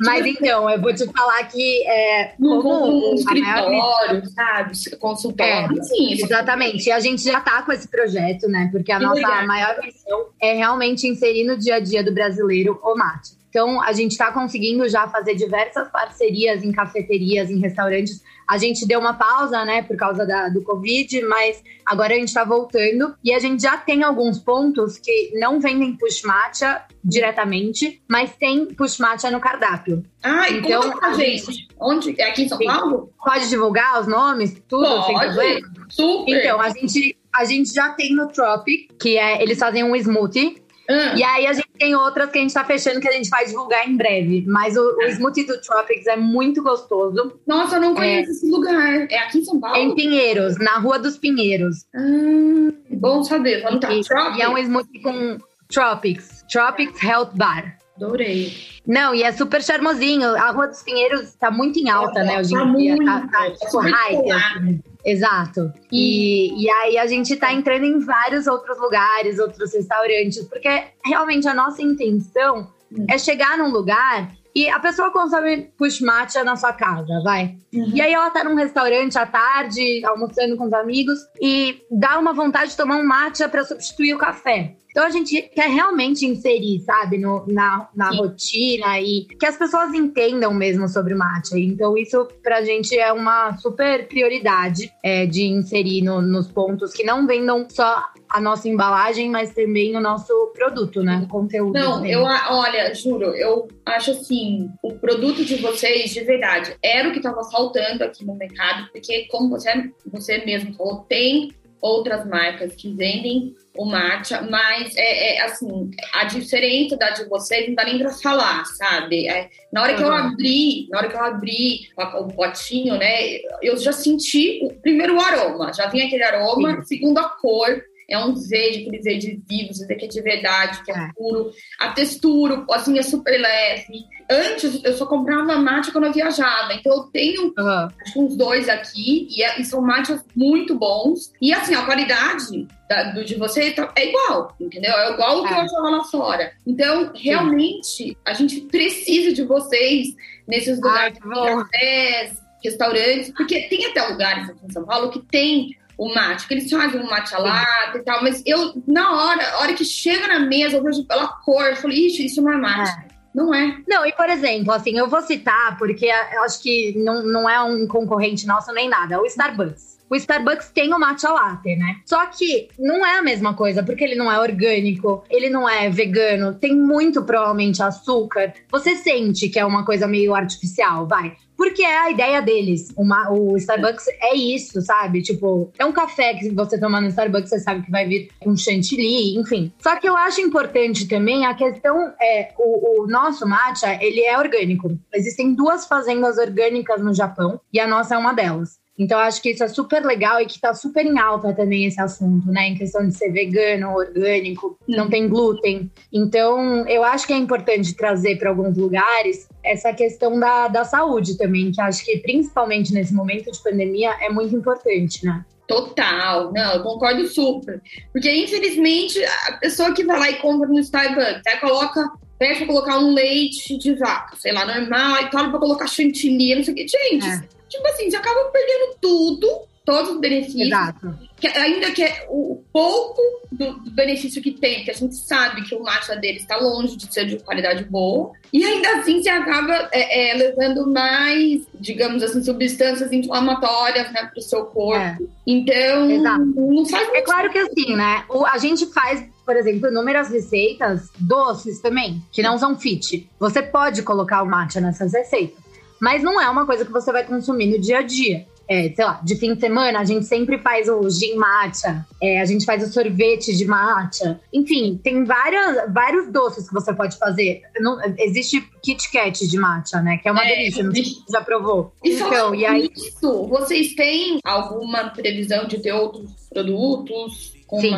mas 0.00 0.26
então, 0.26 0.68
eu 0.68 0.80
vou 0.80 0.94
te 0.94 1.04
falar 1.06 1.42
que 1.44 1.86
é. 1.86 2.34
No, 2.38 2.62
como 2.62 3.10
um 3.10 3.14
escritório, 3.14 3.70
maior... 3.70 4.26
sabe? 4.26 4.72
Consultório. 4.98 5.78
É, 5.78 5.82
Sim, 5.82 6.12
exatamente. 6.12 6.86
E 6.88 6.92
a 6.92 7.00
gente 7.00 7.22
já 7.22 7.40
tá 7.40 7.62
com 7.62 7.72
esse 7.72 7.88
projeto, 7.88 8.48
né? 8.48 8.68
Porque 8.72 8.92
a 8.92 8.98
que 8.98 9.04
nossa 9.04 9.16
legal. 9.16 9.46
maior 9.46 9.76
missão 9.82 10.26
é 10.40 10.54
realmente 10.54 11.06
inserir 11.06 11.44
no 11.44 11.56
dia 11.58 11.76
a 11.76 11.80
dia 11.80 12.02
do 12.02 12.12
brasileiro 12.12 12.80
o 12.82 12.94
mate. 12.96 13.43
Então, 13.54 13.80
a 13.80 13.92
gente 13.92 14.10
está 14.10 14.32
conseguindo 14.32 14.88
já 14.88 15.06
fazer 15.06 15.36
diversas 15.36 15.88
parcerias 15.88 16.64
em 16.64 16.72
cafeterias, 16.72 17.48
em 17.48 17.60
restaurantes. 17.60 18.20
A 18.48 18.58
gente 18.58 18.84
deu 18.84 18.98
uma 18.98 19.14
pausa, 19.14 19.64
né, 19.64 19.80
por 19.80 19.96
causa 19.96 20.26
da, 20.26 20.48
do 20.48 20.60
Covid, 20.64 21.22
mas 21.22 21.62
agora 21.86 22.14
a 22.14 22.16
gente 22.16 22.26
está 22.26 22.42
voltando. 22.42 23.14
E 23.22 23.32
a 23.32 23.38
gente 23.38 23.62
já 23.62 23.76
tem 23.76 24.02
alguns 24.02 24.40
pontos 24.40 24.98
que 24.98 25.30
não 25.38 25.60
vendem 25.60 25.96
push 25.96 26.22
matcha 26.24 26.82
diretamente, 27.04 28.02
mas 28.08 28.34
tem 28.34 28.66
push 28.66 28.98
matcha 28.98 29.30
no 29.30 29.38
cardápio. 29.38 30.02
Ah, 30.20 30.50
então, 30.50 30.82
conta 30.82 30.96
pra 30.98 31.12
gente. 31.12 31.52
gente. 31.52 31.68
Onde? 31.80 32.20
É 32.20 32.30
aqui 32.30 32.42
em 32.42 32.48
São 32.48 32.58
Sim. 32.58 32.64
Paulo? 32.64 33.12
Pode 33.24 33.48
divulgar 33.48 34.00
os 34.00 34.08
nomes, 34.08 34.60
tudo, 34.66 34.84
Pode. 34.84 35.06
sem 35.06 35.16
problema? 35.16 35.72
Super! 35.90 36.40
Então, 36.40 36.60
a 36.60 36.70
gente, 36.70 37.16
a 37.32 37.44
gente 37.44 37.72
já 37.72 37.90
tem 37.90 38.16
no 38.16 38.26
Tropic, 38.26 38.90
que 38.98 39.16
é, 39.16 39.40
eles 39.40 39.60
fazem 39.60 39.84
um 39.84 39.94
smoothie, 39.94 40.63
Hum. 40.88 41.16
E 41.16 41.22
aí 41.22 41.46
a 41.46 41.52
gente 41.52 41.68
tem 41.78 41.94
outras 41.94 42.30
que 42.30 42.38
a 42.38 42.40
gente 42.40 42.52
tá 42.52 42.64
fechando 42.64 43.00
que 43.00 43.08
a 43.08 43.12
gente 43.12 43.28
vai 43.30 43.46
divulgar 43.46 43.88
em 43.88 43.96
breve. 43.96 44.44
Mas 44.46 44.76
o, 44.76 44.96
o 44.98 45.02
smoothie 45.08 45.44
do 45.44 45.60
Tropics 45.60 46.06
é 46.06 46.16
muito 46.16 46.62
gostoso. 46.62 47.38
Nossa, 47.46 47.76
eu 47.76 47.80
não 47.80 47.94
conheço 47.94 48.30
é. 48.30 48.32
esse 48.32 48.50
lugar. 48.50 49.06
É 49.10 49.18
aqui 49.18 49.38
em 49.38 49.44
São 49.44 49.58
Paulo? 49.58 49.76
Em 49.76 49.94
Pinheiros, 49.94 50.58
na 50.58 50.78
Rua 50.78 50.98
dos 50.98 51.16
Pinheiros. 51.16 51.86
Hum, 51.94 52.72
bom 52.90 53.22
saber. 53.24 53.62
Vamos 53.62 53.80
tá. 53.80 53.92
E, 53.92 54.38
e 54.38 54.42
é 54.42 54.48
um 54.48 54.58
smoothie 54.58 55.00
com 55.00 55.38
Tropics. 55.68 56.44
Tropics 56.50 57.02
Health 57.02 57.30
Bar. 57.34 57.78
Adorei. 57.96 58.52
Não, 58.86 59.14
e 59.14 59.22
é 59.22 59.32
super 59.32 59.62
charmosinho. 59.62 60.34
A 60.36 60.50
Rua 60.50 60.68
dos 60.68 60.82
Pinheiros 60.82 61.34
tá 61.34 61.50
muito 61.50 61.78
em 61.78 61.88
alta, 61.88 62.20
é, 62.20 62.24
né, 62.24 62.40
hoje 62.40 62.50
tá 62.50 62.64
em 62.64 62.76
dia. 62.76 62.96
Muito, 62.96 63.04
tá, 63.04 63.28
tá, 63.28 63.50
tipo, 63.50 63.78
hype. 63.78 64.80
Exato. 65.04 65.72
E, 65.92 66.64
e 66.64 66.70
aí 66.70 66.98
a 66.98 67.06
gente 67.06 67.36
tá 67.36 67.52
entrando 67.52 67.84
em 67.84 68.00
vários 68.00 68.46
outros 68.46 68.78
lugares, 68.78 69.38
outros 69.38 69.72
restaurantes, 69.72 70.42
porque 70.44 70.84
realmente 71.04 71.46
a 71.46 71.54
nossa 71.54 71.82
intenção 71.82 72.68
hum. 72.90 73.06
é 73.08 73.18
chegar 73.18 73.58
num 73.58 73.70
lugar 73.70 74.32
e 74.54 74.68
a 74.68 74.78
pessoa 74.78 75.10
consome 75.10 75.72
push 75.76 76.00
matcha 76.00 76.44
na 76.44 76.54
sua 76.56 76.72
casa, 76.72 77.20
vai. 77.24 77.56
Uhum. 77.72 77.90
E 77.92 78.00
aí 78.00 78.12
ela 78.12 78.30
tá 78.30 78.44
num 78.44 78.54
restaurante 78.54 79.18
à 79.18 79.26
tarde, 79.26 80.04
almoçando 80.04 80.56
com 80.56 80.66
os 80.66 80.72
amigos, 80.72 81.18
e 81.40 81.82
dá 81.90 82.18
uma 82.18 82.32
vontade 82.32 82.70
de 82.70 82.76
tomar 82.76 82.96
um 82.96 83.04
matcha 83.04 83.48
para 83.48 83.64
substituir 83.64 84.14
o 84.14 84.18
café. 84.18 84.76
Então 84.94 85.04
a 85.04 85.10
gente 85.10 85.42
quer 85.42 85.68
realmente 85.68 86.24
inserir, 86.24 86.78
sabe, 86.82 87.18
no, 87.18 87.44
na, 87.48 87.88
na 87.96 88.10
rotina 88.10 89.00
e 89.00 89.24
que 89.24 89.44
as 89.44 89.56
pessoas 89.56 89.92
entendam 89.92 90.54
mesmo 90.54 90.88
sobre 90.88 91.14
o 91.14 91.18
matcha. 91.18 91.58
Então 91.58 91.98
isso 91.98 92.28
pra 92.40 92.62
gente 92.62 92.96
é 92.96 93.12
uma 93.12 93.56
super 93.56 94.06
prioridade 94.06 94.92
é, 95.02 95.26
de 95.26 95.46
inserir 95.46 96.00
no, 96.00 96.22
nos 96.22 96.46
pontos 96.46 96.92
que 96.92 97.02
não 97.02 97.26
vendam 97.26 97.66
só 97.68 98.04
a 98.28 98.40
nossa 98.40 98.68
embalagem, 98.68 99.28
mas 99.28 99.52
também 99.52 99.96
o 99.96 100.00
nosso 100.00 100.32
produto, 100.54 101.02
né? 101.02 101.22
O 101.24 101.28
conteúdo. 101.28 101.72
Não, 101.72 102.06
eu 102.06 102.22
olha, 102.22 102.94
juro, 102.94 103.34
eu 103.34 103.66
acho 103.84 104.12
assim, 104.12 104.70
o 104.80 104.92
produto 104.94 105.44
de 105.44 105.56
vocês, 105.56 106.12
de 106.12 106.20
verdade, 106.20 106.76
era 106.80 107.08
o 107.08 107.10
que 107.10 107.18
estava 107.18 107.42
faltando 107.50 108.04
aqui 108.04 108.24
no 108.24 108.36
mercado, 108.36 108.88
porque 108.92 109.26
como 109.28 109.50
você, 109.50 109.90
você 110.06 110.44
mesmo 110.44 110.72
falou, 110.74 111.04
tem 111.08 111.50
outras 111.82 112.24
marcas 112.26 112.76
que 112.76 112.94
vendem 112.94 113.56
o 113.76 113.84
matcha, 113.84 114.40
mas 114.42 114.96
é, 114.96 115.36
é, 115.36 115.42
assim, 115.42 115.90
a 116.12 116.24
diferença 116.24 116.96
da 116.96 117.10
de 117.10 117.24
vocês 117.28 117.66
não 117.66 117.74
dá 117.74 117.84
nem 117.84 117.98
pra 117.98 118.10
falar, 118.10 118.64
sabe? 118.66 119.28
É, 119.28 119.48
na 119.72 119.82
hora 119.82 119.94
que 119.94 120.02
eu 120.02 120.12
abri, 120.12 120.88
na 120.90 120.98
hora 120.98 121.08
que 121.08 121.16
eu 121.16 121.24
abri 121.24 121.88
o 121.96 122.28
potinho, 122.28 122.96
né, 122.96 123.38
eu 123.60 123.76
já 123.76 123.92
senti 123.92 124.60
o 124.62 124.72
primeiro 124.74 125.16
o 125.16 125.20
aroma, 125.20 125.72
já 125.72 125.86
vinha 125.88 126.06
aquele 126.06 126.22
aroma, 126.22 126.76
Sim. 126.76 126.84
segundo 126.84 127.18
a 127.18 127.28
cor, 127.28 127.82
é 128.08 128.18
um 128.18 128.34
verde, 128.34 128.80
aquele 128.80 129.02
verde 129.02 129.42
vivo, 129.48 129.72
vê 129.86 129.94
que 129.94 130.04
é 130.04 130.08
de 130.08 130.20
verdade, 130.20 130.82
que 130.84 130.90
é, 130.90 130.94
é, 130.94 131.10
puro. 131.16 131.50
A 131.80 131.90
textura, 131.90 132.64
assim, 132.70 132.98
é 132.98 133.02
super 133.02 133.38
leve. 133.38 134.04
Antes, 134.30 134.82
eu 134.84 134.92
só 134.94 135.06
comprava 135.06 135.56
mate 135.56 135.90
quando 135.90 136.04
eu 136.04 136.12
viajava. 136.12 136.74
Então, 136.74 136.92
eu 136.92 137.02
tenho 137.04 137.54
uhum. 137.56 137.88
uns 138.16 138.36
dois 138.36 138.68
aqui, 138.68 139.28
e, 139.30 139.42
é, 139.42 139.60
e, 139.60 139.64
são 139.64 139.80
mates 139.80 140.22
muito 140.34 140.74
bons. 140.74 141.32
E, 141.40 141.52
assim, 141.52 141.74
a 141.74 141.84
qualidade 141.84 142.66
da, 142.88 143.12
do 143.12 143.24
de 143.24 143.36
você 143.36 143.70
tá, 143.70 143.92
é 143.96 144.08
igual, 144.08 144.54
entendeu? 144.60 144.92
É 144.92 145.12
igual 145.12 145.40
o 145.40 145.46
que 145.46 145.54
é. 145.54 145.56
eu 145.56 145.60
achava 145.60 145.90
lá 145.90 146.04
fora. 146.04 146.52
Então, 146.66 147.12
realmente, 147.14 147.86
Sim. 147.86 148.16
a 148.24 148.32
gente 148.34 148.60
precisa 148.62 149.32
de 149.32 149.42
vocês 149.44 150.14
nesses 150.46 150.76
lugares, 150.76 151.18
cafés, 151.18 152.42
restaurantes, 152.62 153.30
porque 153.36 153.62
tem 153.68 153.86
até 153.86 154.02
lugares 154.08 154.48
aqui 154.48 154.66
em 154.66 154.72
São 154.72 154.84
Paulo 154.84 155.10
que 155.10 155.20
tem 155.20 155.76
o 155.98 156.14
mate, 156.14 156.46
que 156.46 156.54
eles 156.54 156.70
fazem 156.70 157.00
um 157.00 157.08
mate 157.08 157.34
lata 157.34 157.98
e 157.98 158.02
tal, 158.02 158.22
mas 158.22 158.42
eu, 158.46 158.82
na 158.86 159.12
hora, 159.12 159.50
a 159.50 159.58
hora 159.60 159.74
que 159.74 159.84
chega 159.84 160.26
na 160.26 160.40
mesa, 160.40 160.76
eu 160.76 160.82
vejo 160.82 161.04
pela 161.06 161.28
cor, 161.28 161.64
eu 161.64 161.76
falo, 161.76 161.92
ixi, 161.92 162.26
isso 162.26 162.42
não 162.42 162.52
é 162.52 162.56
mate. 162.56 162.90
É. 163.10 163.14
Não 163.34 163.52
é. 163.52 163.82
Não, 163.88 164.06
e 164.06 164.12
por 164.12 164.30
exemplo, 164.30 164.72
assim, 164.72 164.96
eu 164.96 165.08
vou 165.08 165.20
citar, 165.20 165.76
porque 165.76 166.06
eu 166.06 166.42
acho 166.44 166.62
que 166.62 166.94
não, 166.96 167.24
não 167.24 167.50
é 167.50 167.60
um 167.62 167.86
concorrente 167.88 168.46
nosso 168.46 168.72
nem 168.72 168.88
nada, 168.88 169.16
é 169.16 169.18
o 169.18 169.26
Starbucks. 169.26 169.94
O 170.08 170.14
Starbucks 170.14 170.70
tem 170.70 170.94
o 170.94 170.98
matcha 171.00 171.28
latte, 171.30 171.74
né? 171.74 171.96
Só 172.04 172.24
que 172.26 172.68
não 172.78 173.04
é 173.04 173.18
a 173.18 173.22
mesma 173.22 173.54
coisa, 173.54 173.82
porque 173.82 174.04
ele 174.04 174.14
não 174.14 174.30
é 174.30 174.38
orgânico, 174.38 175.24
ele 175.28 175.50
não 175.50 175.68
é 175.68 175.90
vegano, 175.90 176.54
tem 176.54 176.76
muito 176.76 177.24
provavelmente 177.24 177.82
açúcar. 177.82 178.54
Você 178.70 178.94
sente 178.94 179.48
que 179.48 179.58
é 179.58 179.64
uma 179.64 179.84
coisa 179.84 180.06
meio 180.06 180.32
artificial, 180.32 181.06
vai. 181.08 181.36
Porque 181.56 181.82
é 181.82 181.98
a 181.98 182.10
ideia 182.10 182.42
deles. 182.42 182.92
Uma, 182.96 183.30
o 183.30 183.56
Starbucks 183.56 184.06
é 184.20 184.36
isso, 184.36 184.80
sabe? 184.82 185.22
Tipo, 185.22 185.72
é 185.78 185.84
um 185.84 185.92
café 185.92 186.34
que 186.34 186.50
você 186.50 186.78
toma 186.78 187.00
no 187.00 187.08
Starbucks, 187.08 187.48
você 187.48 187.60
sabe 187.60 187.82
que 187.82 187.90
vai 187.90 188.06
vir 188.06 188.28
um 188.44 188.56
chantilly, 188.56 189.38
enfim. 189.38 189.72
Só 189.78 189.96
que 189.96 190.08
eu 190.08 190.16
acho 190.16 190.40
importante 190.40 191.06
também 191.06 191.46
a 191.46 191.54
questão 191.54 192.12
é 192.20 192.52
o, 192.58 193.02
o 193.02 193.06
nosso 193.06 193.46
matcha, 193.46 193.98
ele 194.02 194.22
é 194.22 194.38
orgânico. 194.38 194.98
Existem 195.12 195.54
duas 195.54 195.86
fazendas 195.86 196.38
orgânicas 196.38 197.02
no 197.02 197.14
Japão 197.14 197.60
e 197.72 197.78
a 197.78 197.86
nossa 197.86 198.14
é 198.14 198.18
uma 198.18 198.32
delas. 198.32 198.83
Então, 198.98 199.18
acho 199.18 199.42
que 199.42 199.50
isso 199.50 199.64
é 199.64 199.68
super 199.68 200.04
legal 200.04 200.40
e 200.40 200.46
que 200.46 200.52
está 200.52 200.72
super 200.72 201.04
em 201.04 201.18
alta 201.18 201.52
também 201.52 201.84
esse 201.84 202.00
assunto, 202.00 202.46
né? 202.50 202.68
Em 202.68 202.76
questão 202.76 203.06
de 203.06 203.14
ser 203.14 203.30
vegano, 203.30 203.90
orgânico, 203.90 204.78
não 204.86 205.08
tem 205.08 205.28
glúten. 205.28 205.90
Então, 206.12 206.86
eu 206.86 207.02
acho 207.02 207.26
que 207.26 207.32
é 207.32 207.36
importante 207.36 207.94
trazer 207.94 208.38
para 208.38 208.50
alguns 208.50 208.76
lugares 208.76 209.48
essa 209.64 209.92
questão 209.92 210.38
da, 210.38 210.68
da 210.68 210.84
saúde 210.84 211.36
também, 211.36 211.72
que 211.72 211.80
acho 211.80 212.04
que 212.04 212.18
principalmente 212.18 212.92
nesse 212.92 213.12
momento 213.12 213.50
de 213.50 213.62
pandemia 213.62 214.10
é 214.20 214.30
muito 214.30 214.54
importante, 214.54 215.24
né? 215.24 215.44
Total, 215.66 216.52
não, 216.52 216.74
eu 216.74 216.82
concordo 216.82 217.26
super. 217.26 217.82
Porque, 218.12 218.30
infelizmente, 218.30 219.18
a 219.48 219.54
pessoa 219.54 219.92
que 219.92 220.04
vai 220.04 220.18
lá 220.18 220.30
e 220.30 220.34
compra 220.34 220.68
no 220.68 220.78
Starbucks, 220.78 221.42
aí 221.46 221.56
coloca, 221.56 222.12
pede 222.38 222.58
pra 222.58 222.66
colocar 222.66 222.98
um 222.98 223.12
leite 223.12 223.76
de 223.78 223.94
vaca, 223.94 224.36
sei 224.36 224.52
lá, 224.52 224.66
normal, 224.66 225.22
e 225.22 225.32
fala 225.32 225.48
pra 225.50 225.58
colocar 225.58 225.86
chantilly, 225.88 226.54
não 226.54 226.62
sei 226.62 226.74
o 226.74 226.76
que. 226.76 226.86
Gente, 226.86 227.26
é 227.26 227.63
tipo 227.74 227.88
assim, 227.88 228.10
você 228.10 228.16
acaba 228.16 228.50
perdendo 228.50 228.96
tudo, 229.00 229.62
todos 229.84 230.10
os 230.12 230.20
benefícios. 230.20 230.66
Exato. 230.66 231.14
Que, 231.36 231.48
ainda 231.48 231.90
que 231.90 232.02
é 232.02 232.26
o 232.30 232.62
pouco 232.72 233.20
do, 233.52 233.74
do, 233.80 233.90
benefício 233.90 234.40
que 234.42 234.52
tem, 234.52 234.82
que 234.82 234.90
a 234.90 234.94
gente 234.94 235.14
sabe 235.14 235.62
que 235.62 235.74
o 235.74 235.82
matcha 235.82 236.16
dele 236.16 236.38
está 236.38 236.56
longe 236.56 236.96
de 236.96 237.12
ser 237.12 237.26
de 237.26 237.38
qualidade 237.38 237.84
boa, 237.84 238.32
e 238.52 238.64
ainda 238.64 238.98
assim 238.98 239.22
você 239.22 239.28
acaba 239.28 239.88
é, 239.92 240.30
é, 240.30 240.34
levando 240.34 240.90
mais, 240.90 241.62
digamos 241.74 242.22
assim, 242.22 242.42
substâncias 242.42 243.12
inflamatórias 243.12 244.10
né, 244.12 244.26
para 244.26 244.38
o 244.38 244.42
seu 244.42 244.64
corpo. 244.64 244.96
É. 244.96 245.18
Então, 245.46 246.10
Exato. 246.10 246.44
não 246.44 246.86
faz 246.86 247.08
É 247.12 247.20
claro 247.20 247.50
que 247.50 247.58
assim, 247.58 247.94
né? 247.94 248.24
O, 248.30 248.46
a 248.46 248.56
gente 248.58 248.86
faz 248.86 249.22
por 249.44 249.56
exemplo, 249.56 249.90
inúmeras 249.90 250.30
receitas 250.30 251.10
doces 251.18 251.80
também, 251.80 252.22
que 252.32 252.42
não 252.42 252.56
são 252.56 252.78
fit. 252.78 253.28
Você 253.38 253.62
pode 253.62 254.02
colocar 254.02 254.42
o 254.42 254.46
matcha 254.46 254.80
nessas 254.80 255.12
receitas. 255.12 255.63
Mas 256.00 256.22
não 256.22 256.40
é 256.40 256.48
uma 256.48 256.66
coisa 256.66 256.84
que 256.84 256.92
você 256.92 257.12
vai 257.12 257.24
consumir 257.24 257.66
no 257.66 257.80
dia 257.80 257.98
a 257.98 258.02
dia. 258.02 258.46
É, 258.66 258.90
sei 258.94 259.04
lá, 259.04 259.20
de 259.22 259.36
fim 259.36 259.54
de 259.54 259.60
semana 259.60 260.00
a 260.00 260.04
gente 260.04 260.24
sempre 260.24 260.58
faz 260.58 260.88
o 260.88 261.08
gin 261.10 261.34
matcha, 261.34 262.06
é, 262.22 262.40
a 262.40 262.46
gente 262.46 262.64
faz 262.64 262.82
o 262.82 262.90
sorvete 262.90 263.54
de 263.54 263.66
matcha. 263.66 264.40
Enfim, 264.52 264.98
tem 265.02 265.22
várias, 265.24 265.92
vários 265.92 266.32
doces 266.32 266.66
que 266.66 266.72
você 266.72 266.92
pode 266.94 267.18
fazer. 267.18 267.60
Não, 267.78 267.98
existe 268.18 268.62
Kit 268.82 269.12
Kat 269.12 269.46
de 269.46 269.58
matcha, 269.58 270.00
né? 270.00 270.16
Que 270.16 270.28
é 270.28 270.32
uma 270.32 270.44
é, 270.44 270.48
delícia, 270.48 270.82
não 270.82 270.92
sei 270.92 271.04
se 271.04 271.14
você 271.16 271.32
já 271.32 271.42
provou. 271.42 271.92
então, 272.02 272.54
e 272.54 272.64
aí... 272.64 272.90
Isso, 272.96 273.46
vocês 273.48 273.94
têm 273.94 274.38
alguma 274.42 275.10
previsão 275.10 275.66
de 275.66 275.78
ter 275.80 275.92
outros 275.92 276.30
produtos? 276.50 277.53
Com 277.66 277.80
Sim. 277.80 277.94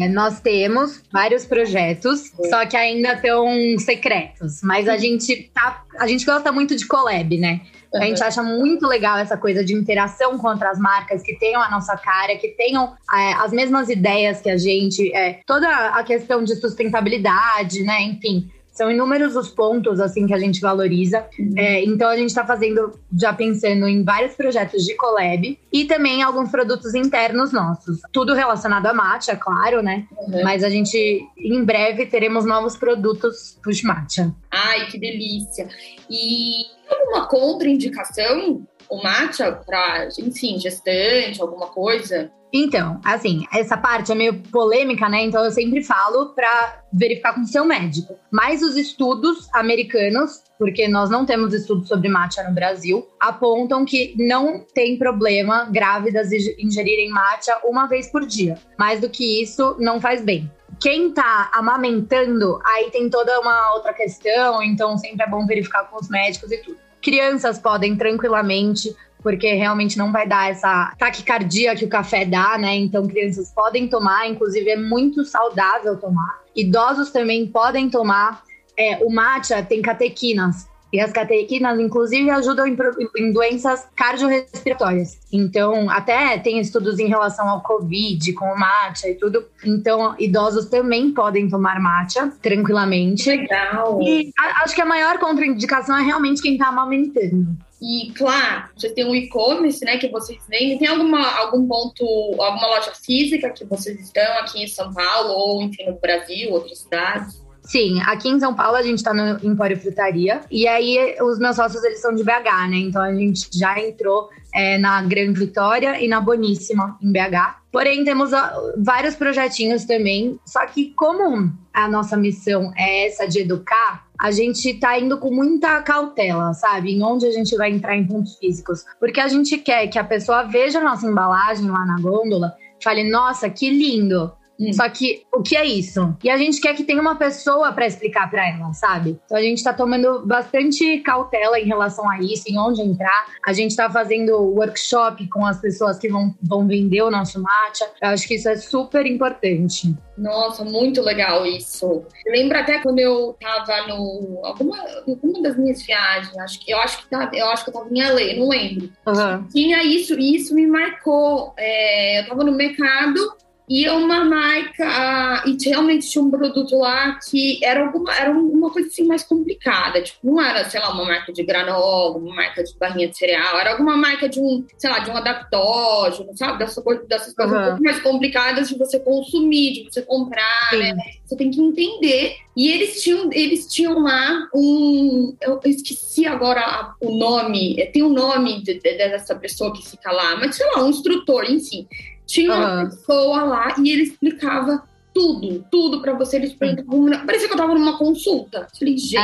É, 0.00 0.08
nós 0.08 0.40
temos 0.40 1.02
vários 1.12 1.44
projetos, 1.44 2.32
é. 2.38 2.48
só 2.48 2.66
que 2.66 2.76
ainda 2.76 3.14
estão 3.14 3.46
secretos. 3.78 4.60
Mas 4.62 4.88
a 4.88 4.96
gente 4.96 5.50
tá. 5.54 5.82
A 5.98 6.06
gente 6.06 6.24
gosta 6.24 6.50
muito 6.52 6.76
de 6.76 6.86
collab, 6.86 7.36
né? 7.38 7.60
Uhum. 7.92 8.02
A 8.02 8.04
gente 8.06 8.22
acha 8.22 8.42
muito 8.42 8.86
legal 8.86 9.18
essa 9.18 9.36
coisa 9.36 9.64
de 9.64 9.74
interação 9.74 10.36
com 10.38 10.48
outras 10.48 10.78
marcas 10.78 11.22
que 11.22 11.38
tenham 11.38 11.62
a 11.62 11.70
nossa 11.70 11.96
cara, 11.96 12.36
que 12.36 12.48
tenham 12.48 12.94
é, 13.12 13.32
as 13.34 13.52
mesmas 13.52 13.88
ideias 13.88 14.40
que 14.40 14.50
a 14.50 14.56
gente, 14.56 15.14
é, 15.14 15.40
toda 15.46 15.68
a 15.68 16.02
questão 16.02 16.42
de 16.42 16.56
sustentabilidade, 16.56 17.82
né? 17.82 18.02
Enfim, 18.02 18.50
são 18.74 18.90
inúmeros 18.90 19.36
os 19.36 19.48
pontos 19.48 20.00
assim 20.00 20.26
que 20.26 20.34
a 20.34 20.38
gente 20.38 20.60
valoriza. 20.60 21.24
Uhum. 21.38 21.54
É, 21.56 21.84
então 21.84 22.08
a 22.08 22.16
gente 22.16 22.28
está 22.28 22.44
fazendo, 22.44 22.98
já 23.16 23.32
pensando 23.32 23.86
em 23.86 24.02
vários 24.02 24.34
projetos 24.34 24.84
de 24.84 24.94
collab 24.96 25.58
e 25.72 25.84
também 25.84 26.22
alguns 26.22 26.50
produtos 26.50 26.94
internos 26.94 27.52
nossos. 27.52 28.00
Tudo 28.12 28.34
relacionado 28.34 28.86
a 28.86 28.92
matcha, 28.92 29.32
é 29.32 29.36
claro, 29.36 29.82
né? 29.82 30.06
Uhum. 30.18 30.42
Mas 30.42 30.64
a 30.64 30.68
gente 30.68 31.24
em 31.38 31.64
breve 31.64 32.06
teremos 32.06 32.44
novos 32.44 32.76
produtos 32.76 33.58
push 33.62 33.82
matcha. 33.84 34.34
Ai, 34.50 34.86
que 34.86 34.98
delícia! 34.98 35.68
E 36.10 36.64
alguma 36.90 37.28
contraindicação 37.28 38.66
o 38.88 39.02
matcha 39.02 39.52
para, 39.52 40.08
enfim, 40.18 40.58
gestante, 40.58 41.40
alguma 41.40 41.68
coisa? 41.68 42.30
Então, 42.56 43.00
assim, 43.04 43.44
essa 43.52 43.76
parte 43.76 44.12
é 44.12 44.14
meio 44.14 44.40
polêmica, 44.52 45.08
né? 45.08 45.24
Então 45.24 45.44
eu 45.44 45.50
sempre 45.50 45.82
falo 45.82 46.34
para 46.36 46.84
verificar 46.92 47.34
com 47.34 47.40
o 47.40 47.46
seu 47.46 47.64
médico. 47.64 48.16
Mas 48.30 48.62
os 48.62 48.76
estudos 48.76 49.48
americanos, 49.52 50.44
porque 50.56 50.86
nós 50.86 51.10
não 51.10 51.26
temos 51.26 51.52
estudos 51.52 51.88
sobre 51.88 52.08
matcha 52.08 52.44
no 52.44 52.54
Brasil, 52.54 53.08
apontam 53.18 53.84
que 53.84 54.14
não 54.16 54.64
tem 54.72 54.96
problema 54.96 55.64
grávidas 55.64 56.30
ingerirem 56.56 57.10
matcha 57.10 57.58
uma 57.64 57.88
vez 57.88 58.06
por 58.12 58.24
dia. 58.24 58.56
Mais 58.78 59.00
do 59.00 59.10
que 59.10 59.42
isso, 59.42 59.74
não 59.80 60.00
faz 60.00 60.22
bem. 60.22 60.48
Quem 60.80 61.12
tá 61.12 61.50
amamentando, 61.52 62.60
aí 62.64 62.88
tem 62.90 63.10
toda 63.10 63.40
uma 63.40 63.74
outra 63.74 63.92
questão, 63.92 64.62
então 64.62 64.96
sempre 64.96 65.24
é 65.24 65.28
bom 65.28 65.44
verificar 65.44 65.90
com 65.90 65.96
os 65.96 66.08
médicos 66.08 66.52
e 66.52 66.58
tudo. 66.58 66.83
Crianças 67.04 67.58
podem 67.58 67.94
tranquilamente 67.94 68.96
porque 69.22 69.54
realmente 69.54 69.96
não 69.96 70.10
vai 70.10 70.26
dar 70.26 70.50
essa 70.50 70.92
taquicardia 70.98 71.74
que 71.74 71.84
o 71.84 71.88
café 71.88 72.26
dá, 72.26 72.58
né? 72.58 72.76
Então, 72.76 73.06
crianças 73.06 73.50
podem 73.54 73.88
tomar, 73.88 74.28
inclusive 74.28 74.68
é 74.68 74.76
muito 74.76 75.24
saudável 75.24 75.96
tomar. 75.98 76.40
Idosos 76.56 77.10
também 77.10 77.46
podem 77.46 77.88
tomar. 77.88 78.42
é, 78.76 78.98
o 79.04 79.10
matcha 79.10 79.62
tem 79.62 79.80
catequinas. 79.80 80.66
E 80.94 81.00
as 81.00 81.10
catequinas, 81.10 81.76
inclusive, 81.80 82.30
ajudam 82.30 82.68
em, 82.68 82.76
em, 83.16 83.32
doenças 83.32 83.84
cardiorrespiratórias. 83.96 85.18
Então, 85.32 85.90
até 85.90 86.38
tem 86.38 86.60
estudos 86.60 87.00
em 87.00 87.08
relação 87.08 87.48
ao 87.48 87.62
Covid, 87.62 88.32
com 88.34 88.44
o 88.44 88.56
matcha 88.56 89.08
e 89.08 89.16
tudo. 89.16 89.44
Então, 89.64 90.14
idosos 90.20 90.66
também 90.66 91.12
podem 91.12 91.48
tomar 91.48 91.80
matcha 91.80 92.32
tranquilamente. 92.40 93.28
Legal. 93.28 94.00
E 94.00 94.30
a, 94.38 94.62
acho 94.62 94.72
que 94.72 94.82
a 94.82 94.86
maior 94.86 95.18
contraindicação 95.18 95.96
é 95.96 96.02
realmente 96.02 96.40
quem 96.40 96.52
está 96.52 96.68
amamentando. 96.68 97.56
E, 97.82 98.12
claro, 98.12 98.68
vocês 98.76 98.92
têm 98.92 99.04
um 99.04 99.16
e-commerce, 99.16 99.84
né, 99.84 99.98
que 99.98 100.06
vocês 100.06 100.40
vendem. 100.48 100.78
Tem 100.78 100.86
alguma, 100.86 101.28
algum 101.38 101.66
ponto, 101.66 102.04
alguma 102.40 102.68
loja 102.68 102.92
física 102.94 103.50
que 103.50 103.64
vocês 103.64 103.98
estão 103.98 104.38
aqui 104.38 104.62
em 104.62 104.68
São 104.68 104.94
Paulo 104.94 105.30
ou, 105.30 105.60
enfim, 105.60 105.86
no 105.86 105.98
Brasil, 105.98 106.52
outras 106.52 106.78
cidades? 106.78 107.43
Sim, 107.64 108.00
aqui 108.02 108.28
em 108.28 108.38
São 108.38 108.54
Paulo 108.54 108.76
a 108.76 108.82
gente 108.82 109.02
tá 109.02 109.14
no 109.14 109.38
Empório 109.42 109.78
Frutaria. 109.78 110.42
E 110.50 110.68
aí 110.68 111.16
os 111.20 111.38
meus 111.38 111.56
sócios, 111.56 111.82
eles 111.82 112.00
são 112.00 112.14
de 112.14 112.22
BH, 112.22 112.68
né? 112.68 112.76
Então 112.76 113.02
a 113.02 113.12
gente 113.12 113.48
já 113.52 113.80
entrou 113.80 114.28
é, 114.54 114.76
na 114.78 115.02
Grande 115.02 115.38
Vitória 115.40 115.98
e 115.98 116.06
na 116.06 116.20
Boníssima, 116.20 116.98
em 117.02 117.10
BH. 117.10 117.62
Porém, 117.72 118.04
temos 118.04 118.30
vários 118.76 119.16
projetinhos 119.16 119.84
também. 119.84 120.38
Só 120.44 120.64
que 120.66 120.92
como 120.94 121.50
a 121.72 121.88
nossa 121.88 122.16
missão 122.16 122.70
é 122.76 123.08
essa 123.08 123.26
de 123.26 123.40
educar, 123.40 124.06
a 124.20 124.30
gente 124.30 124.74
tá 124.74 124.98
indo 124.98 125.18
com 125.18 125.34
muita 125.34 125.82
cautela, 125.82 126.52
sabe? 126.52 126.92
Em 126.92 127.02
onde 127.02 127.26
a 127.26 127.32
gente 127.32 127.56
vai 127.56 127.70
entrar 127.70 127.96
em 127.96 128.06
pontos 128.06 128.36
físicos. 128.36 128.84
Porque 129.00 129.20
a 129.20 129.26
gente 129.26 129.56
quer 129.56 129.88
que 129.88 129.98
a 129.98 130.04
pessoa 130.04 130.44
veja 130.44 130.78
a 130.78 130.84
nossa 130.84 131.06
embalagem 131.06 131.68
lá 131.68 131.84
na 131.84 131.96
gôndola, 131.96 132.52
fale, 132.82 133.10
nossa, 133.10 133.48
que 133.48 133.70
lindo! 133.70 134.30
Hum. 134.58 134.72
Só 134.72 134.88
que 134.88 135.24
o 135.32 135.42
que 135.42 135.56
é 135.56 135.64
isso? 135.64 136.16
E 136.22 136.30
a 136.30 136.36
gente 136.36 136.60
quer 136.60 136.74
que 136.74 136.84
tenha 136.84 137.00
uma 137.00 137.16
pessoa 137.16 137.72
para 137.72 137.86
explicar 137.86 138.30
para 138.30 138.48
ela, 138.48 138.72
sabe? 138.72 139.18
Então 139.24 139.36
a 139.36 139.42
gente 139.42 139.62
tá 139.62 139.72
tomando 139.72 140.24
bastante 140.24 140.98
cautela 141.00 141.58
em 141.58 141.66
relação 141.66 142.08
a 142.08 142.20
isso, 142.20 142.44
em 142.48 142.58
onde 142.58 142.80
entrar. 142.80 143.26
A 143.44 143.52
gente 143.52 143.74
tá 143.74 143.90
fazendo 143.90 144.36
workshop 144.36 145.28
com 145.28 145.44
as 145.44 145.60
pessoas 145.60 145.98
que 145.98 146.08
vão, 146.08 146.34
vão 146.42 146.66
vender 146.66 147.02
o 147.02 147.10
nosso 147.10 147.40
matcha. 147.40 147.90
Eu 148.00 148.08
acho 148.10 148.26
que 148.26 148.34
isso 148.34 148.48
é 148.48 148.56
super 148.56 149.06
importante. 149.06 149.94
Nossa, 150.16 150.64
muito 150.64 151.02
legal 151.02 151.44
isso. 151.44 152.04
Lembra 152.26 152.60
até 152.60 152.78
quando 152.78 153.00
eu 153.00 153.36
tava 153.40 153.88
no 153.88 154.40
alguma, 154.44 154.78
alguma 155.06 155.42
das 155.42 155.56
minhas 155.56 155.82
viagens, 155.82 156.36
acho 156.38 156.60
que 156.60 156.70
eu 156.70 156.78
acho 156.78 157.02
que 157.02 157.10
tava, 157.10 157.34
eu 157.34 157.46
acho 157.48 157.64
que 157.64 157.70
eu 157.70 157.74
tava 157.74 157.88
em 157.90 158.00
LA, 158.00 158.38
não 158.38 158.48
lembro. 158.48 158.90
Uhum. 159.06 159.48
Tinha 159.48 159.82
isso 159.82 160.14
e 160.18 160.36
isso 160.36 160.54
me 160.54 160.66
marcou. 160.66 161.52
É, 161.56 162.20
eu 162.20 162.28
tava 162.28 162.44
no 162.44 162.52
mercado 162.52 163.20
e 163.68 163.88
uma 163.88 164.24
marca, 164.24 165.42
e 165.46 165.56
realmente 165.68 166.10
tinha 166.10 166.22
um 166.22 166.30
produto 166.30 166.76
lá 166.76 167.18
que 167.30 167.58
era, 167.64 167.86
alguma, 167.86 168.14
era 168.14 168.30
uma 168.30 168.70
coisa 168.70 168.88
assim 168.88 169.06
mais 169.06 169.22
complicada. 169.22 170.02
Tipo, 170.02 170.18
não 170.22 170.42
era, 170.42 170.68
sei 170.68 170.80
lá, 170.80 170.92
uma 170.92 171.04
marca 171.04 171.32
de 171.32 171.42
granola, 171.42 172.18
uma 172.18 172.34
marca 172.34 172.62
de 172.62 172.76
barrinha 172.76 173.08
de 173.08 173.16
cereal, 173.16 173.58
era 173.58 173.72
alguma 173.72 173.96
marca 173.96 174.28
de 174.28 174.38
um, 174.38 174.64
sei 174.76 174.90
lá, 174.90 174.98
de 174.98 175.10
um 175.10 175.16
adaptógeno, 175.16 176.36
sabe? 176.36 176.58
Dessas, 176.58 176.84
dessas 177.08 177.34
coisas 177.34 177.54
uhum. 177.54 177.62
um 177.62 177.66
pouco 177.68 177.82
mais 177.82 178.02
complicadas 178.02 178.68
de 178.68 178.76
você 178.76 179.00
consumir, 179.00 179.72
de 179.72 179.84
você 179.84 180.02
comprar, 180.02 180.68
Sim. 180.70 180.78
né? 180.78 180.96
Você 181.24 181.34
tem 181.34 181.50
que 181.50 181.60
entender. 181.60 182.36
E 182.54 182.70
eles 182.70 183.02
tinham, 183.02 183.30
eles 183.32 183.66
tinham 183.66 183.98
lá 183.98 184.46
um. 184.54 185.34
Eu 185.40 185.58
esqueci 185.64 186.26
agora 186.26 186.94
o 187.00 187.16
nome, 187.16 187.74
tem 187.92 188.02
o 188.02 188.06
um 188.06 188.12
nome 188.12 188.62
de, 188.62 188.74
de, 188.74 188.94
dessa 188.96 189.34
pessoa 189.34 189.72
que 189.72 189.88
fica 189.88 190.12
lá, 190.12 190.36
mas 190.36 190.54
sei 190.54 190.66
lá, 190.66 190.84
um 190.84 190.90
instrutor 190.90 191.46
si. 191.58 191.88
Tinha 192.26 192.54
uma 192.54 192.82
uhum. 192.82 192.90
pessoa 192.90 193.44
lá 193.44 193.74
e 193.78 193.90
ele 193.90 194.02
explicava 194.02 194.82
tudo, 195.12 195.64
tudo 195.70 196.00
para 196.00 196.12
você. 196.14 196.36
Ele 196.36 196.50
perguntava, 196.50 197.24
parecia 197.24 197.48
que 197.48 197.54
eu 197.54 197.58
tava 197.58 197.74
numa 197.74 197.96
consulta. 197.98 198.66
Falei, 198.78 198.98
gente, 198.98 199.16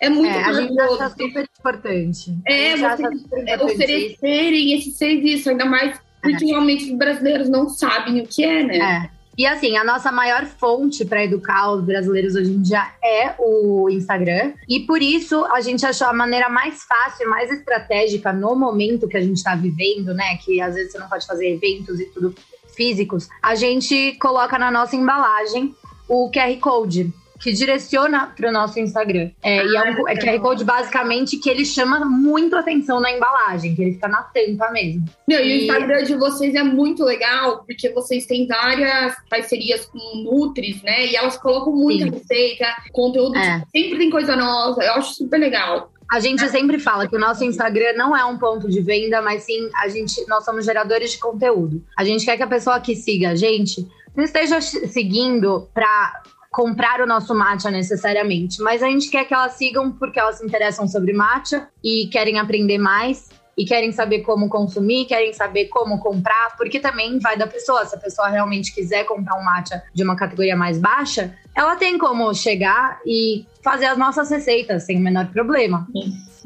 é, 0.00 0.06
é 0.06 0.08
muito 0.08 0.30
é, 0.30 0.44
A 0.44 0.52
gente 0.52 0.80
acha 0.80 1.10
super 1.10 1.48
importante. 1.58 2.38
É, 2.46 2.76
você, 2.76 3.02
é 3.46 3.62
oferecerem 3.62 4.74
esse 4.74 4.92
serviço, 4.92 5.50
ainda 5.50 5.64
mais 5.64 5.98
porque 6.22 6.44
é. 6.44 6.48
realmente 6.48 6.90
os 6.90 6.98
brasileiros 6.98 7.48
não 7.48 7.68
sabem 7.68 8.20
o 8.20 8.26
que 8.26 8.44
é, 8.44 8.62
né? 8.62 8.78
É. 8.78 9.17
E 9.38 9.46
assim, 9.46 9.76
a 9.76 9.84
nossa 9.84 10.10
maior 10.10 10.44
fonte 10.46 11.04
para 11.04 11.22
educar 11.22 11.70
os 11.70 11.84
brasileiros 11.84 12.34
hoje 12.34 12.50
em 12.50 12.60
dia 12.60 12.92
é 13.00 13.36
o 13.38 13.88
Instagram. 13.88 14.54
E 14.68 14.80
por 14.80 15.00
isso 15.00 15.44
a 15.44 15.60
gente 15.60 15.86
achou 15.86 16.08
a 16.08 16.12
maneira 16.12 16.48
mais 16.48 16.82
fácil 16.82 17.30
mais 17.30 17.48
estratégica 17.48 18.32
no 18.32 18.56
momento 18.56 19.06
que 19.06 19.16
a 19.16 19.22
gente 19.22 19.36
está 19.36 19.54
vivendo, 19.54 20.12
né? 20.12 20.36
Que 20.38 20.60
às 20.60 20.74
vezes 20.74 20.90
você 20.90 20.98
não 20.98 21.08
pode 21.08 21.24
fazer 21.24 21.50
eventos 21.54 22.00
e 22.00 22.06
tudo 22.06 22.34
físicos. 22.74 23.28
A 23.40 23.54
gente 23.54 24.14
coloca 24.20 24.58
na 24.58 24.72
nossa 24.72 24.96
embalagem 24.96 25.72
o 26.08 26.28
QR 26.32 26.58
Code 26.58 27.12
que 27.38 27.52
direciona 27.52 28.32
para 28.36 28.48
o 28.48 28.52
nosso 28.52 28.78
Instagram. 28.80 29.30
É, 29.42 29.60
ah, 29.60 29.64
e 29.64 29.76
é 29.76 29.82
um 29.82 30.08
é 30.08 30.16
QR 30.16 30.40
Code 30.40 30.64
basicamente 30.64 31.36
que 31.36 31.48
ele 31.48 31.64
chama 31.64 32.00
muito 32.04 32.56
atenção 32.56 33.00
na 33.00 33.12
embalagem, 33.12 33.74
que 33.74 33.82
ele 33.82 33.92
fica 33.92 34.08
na 34.08 34.22
tampa 34.22 34.70
mesmo. 34.70 35.04
Meu, 35.26 35.40
e, 35.40 35.48
e 35.48 35.58
o 35.58 35.62
Instagram 35.62 36.04
de 36.04 36.16
vocês 36.16 36.54
é 36.54 36.62
muito 36.62 37.04
legal, 37.04 37.64
porque 37.64 37.90
vocês 37.90 38.26
têm 38.26 38.46
várias 38.46 39.14
parcerias 39.28 39.86
com 39.86 39.98
Nutris, 40.24 40.82
né? 40.82 41.06
E 41.06 41.16
elas 41.16 41.36
colocam 41.36 41.72
muita 41.72 42.04
Sim. 42.04 42.10
receita, 42.10 42.66
conteúdo, 42.92 43.36
é. 43.36 43.62
sempre 43.70 43.98
tem 43.98 44.10
coisa 44.10 44.36
nova. 44.36 44.82
Eu 44.82 44.94
acho 44.94 45.14
super 45.14 45.38
legal. 45.38 45.92
A 46.10 46.20
gente 46.20 46.48
sempre 46.48 46.78
fala 46.78 47.06
que 47.06 47.14
o 47.14 47.18
nosso 47.18 47.44
Instagram 47.44 47.92
não 47.94 48.16
é 48.16 48.24
um 48.24 48.38
ponto 48.38 48.66
de 48.68 48.80
venda, 48.80 49.20
mas 49.20 49.42
sim 49.42 49.68
a 49.76 49.88
gente, 49.88 50.26
nós 50.26 50.42
somos 50.42 50.64
geradores 50.64 51.12
de 51.12 51.18
conteúdo. 51.18 51.84
A 51.96 52.02
gente 52.02 52.24
quer 52.24 52.38
que 52.38 52.42
a 52.42 52.46
pessoa 52.46 52.80
que 52.80 52.96
siga 52.96 53.30
a 53.30 53.34
gente 53.36 53.86
não 54.16 54.24
esteja 54.24 54.58
seguindo 54.60 55.68
para 55.74 56.22
comprar 56.50 57.00
o 57.00 57.06
nosso 57.06 57.34
matcha 57.34 57.70
necessariamente, 57.70 58.60
mas 58.62 58.82
a 58.82 58.86
gente 58.86 59.10
quer 59.10 59.24
que 59.24 59.34
elas 59.34 59.52
sigam 59.52 59.92
porque 59.92 60.18
elas 60.18 60.38
se 60.38 60.44
interessam 60.44 60.88
sobre 60.88 61.12
matcha 61.12 61.68
e 61.84 62.08
querem 62.08 62.38
aprender 62.38 62.78
mais 62.78 63.28
e 63.58 63.64
querem 63.64 63.90
saber 63.90 64.20
como 64.20 64.48
consumir, 64.48 65.06
querem 65.06 65.32
saber 65.32 65.66
como 65.66 65.98
comprar, 65.98 66.56
porque 66.56 66.78
também 66.78 67.18
vai 67.18 67.36
da 67.36 67.46
pessoa. 67.46 67.84
Se 67.84 67.96
a 67.96 67.98
pessoa 67.98 68.28
realmente 68.28 68.72
quiser 68.72 69.04
comprar 69.04 69.36
um 69.36 69.42
matcha 69.42 69.82
de 69.92 70.04
uma 70.04 70.14
categoria 70.14 70.56
mais 70.56 70.78
baixa, 70.78 71.36
ela 71.56 71.74
tem 71.74 71.98
como 71.98 72.32
chegar 72.32 73.00
e 73.04 73.44
fazer 73.60 73.86
as 73.86 73.98
nossas 73.98 74.30
receitas 74.30 74.84
sem 74.84 74.96
o 74.96 75.00
menor 75.00 75.26
problema. 75.32 75.88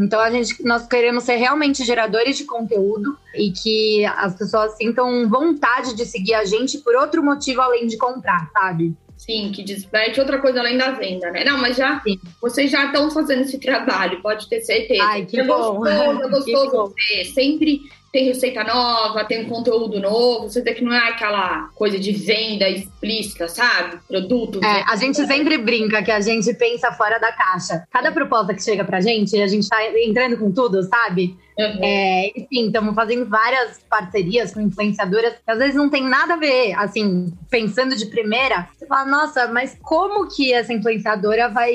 Então 0.00 0.18
a 0.18 0.30
gente, 0.30 0.64
nós 0.64 0.86
queremos 0.86 1.24
ser 1.24 1.36
realmente 1.36 1.84
geradores 1.84 2.38
de 2.38 2.44
conteúdo 2.44 3.18
e 3.34 3.52
que 3.52 4.06
as 4.06 4.34
pessoas 4.34 4.74
sintam 4.78 5.28
vontade 5.28 5.94
de 5.94 6.06
seguir 6.06 6.32
a 6.32 6.46
gente 6.46 6.78
por 6.78 6.94
outro 6.96 7.22
motivo 7.22 7.60
além 7.60 7.86
de 7.86 7.98
comprar, 7.98 8.50
sabe? 8.54 8.96
Sim, 9.24 9.52
que 9.54 9.62
desperte 9.62 10.18
outra 10.18 10.40
coisa 10.40 10.58
além 10.58 10.76
da 10.76 10.90
venda, 10.90 11.30
né? 11.30 11.44
Não, 11.44 11.56
mas 11.56 11.76
já 11.76 12.00
Sim. 12.00 12.18
vocês 12.40 12.68
já 12.68 12.86
estão 12.86 13.08
fazendo 13.08 13.42
esse 13.42 13.56
trabalho, 13.56 14.20
pode 14.20 14.48
ter 14.48 14.60
certeza. 14.62 15.04
Ai, 15.04 15.24
que 15.24 15.38
é 15.38 15.44
bom. 15.44 15.76
gostoso, 15.76 16.22
é 16.22 16.26
gostoso 16.28 16.94
ver. 16.96 17.24
Sempre 17.26 17.82
tem 18.12 18.26
receita 18.26 18.62
nova, 18.62 19.24
tem 19.24 19.46
um 19.46 19.48
conteúdo 19.48 19.98
novo. 19.98 20.50
Você 20.50 20.60
vê 20.60 20.74
que 20.74 20.84
não 20.84 20.92
é 20.92 21.08
aquela 21.08 21.70
coisa 21.74 21.98
de 21.98 22.12
venda 22.12 22.68
explícita, 22.68 23.48
sabe? 23.48 23.98
Produto. 24.06 24.62
É, 24.62 24.84
a 24.86 24.96
gente 24.96 25.16
sempre 25.26 25.56
brinca 25.56 26.02
que 26.02 26.10
a 26.10 26.20
gente 26.20 26.52
pensa 26.52 26.92
fora 26.92 27.18
da 27.18 27.32
caixa. 27.32 27.84
Cada 27.90 28.12
proposta 28.12 28.52
que 28.52 28.62
chega 28.62 28.84
pra 28.84 29.00
gente, 29.00 29.40
a 29.40 29.46
gente 29.46 29.66
tá 29.66 29.78
entrando 29.98 30.36
com 30.36 30.52
tudo, 30.52 30.82
sabe? 30.82 31.34
Uhum. 31.58 31.80
É, 31.82 32.28
enfim, 32.36 32.66
estamos 32.66 32.94
fazendo 32.94 33.26
várias 33.28 33.78
parcerias 33.88 34.52
com 34.52 34.60
influenciadoras 34.60 35.34
que 35.34 35.50
às 35.50 35.58
vezes 35.58 35.74
não 35.74 35.88
tem 35.88 36.02
nada 36.02 36.34
a 36.34 36.38
ver, 36.38 36.72
assim, 36.74 37.32
pensando 37.50 37.94
de 37.94 38.06
primeira, 38.06 38.68
você 38.74 38.86
fala, 38.86 39.04
nossa, 39.04 39.48
mas 39.48 39.76
como 39.82 40.28
que 40.28 40.52
essa 40.52 40.72
influenciadora 40.72 41.48
vai 41.50 41.74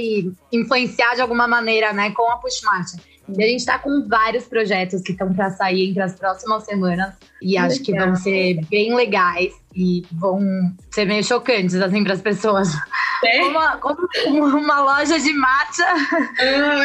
influenciar 0.51 1.15
de 1.15 1.21
alguma 1.21 1.47
maneira, 1.47 1.93
né, 1.93 2.11
com 2.11 2.29
a 2.31 2.37
Pushmart? 2.37 2.87
E 3.29 3.43
a 3.43 3.47
gente 3.47 3.59
está 3.59 3.77
com 3.79 4.07
vários 4.07 4.45
projetos 4.45 5.01
que 5.01 5.11
estão 5.11 5.33
para 5.33 5.49
sair 5.51 5.89
entre 5.89 6.01
as 6.01 6.15
próximas 6.15 6.63
semanas. 6.63 7.13
E 7.41 7.57
acho 7.57 7.83
que 7.83 7.93
vão 7.93 8.15
ser 8.15 8.59
bem 8.69 8.95
legais 8.95 9.53
e 9.75 10.03
vão 10.11 10.39
ser 10.89 11.05
meio 11.05 11.23
chocantes, 11.23 11.75
assim, 11.75 12.03
para 12.03 12.13
as 12.13 12.21
pessoas. 12.21 12.69
É? 13.23 13.43
Uma, 13.43 13.77
como 13.77 14.07
uma 14.57 14.81
loja 14.81 15.19
de 15.19 15.33
matcha 15.33 15.85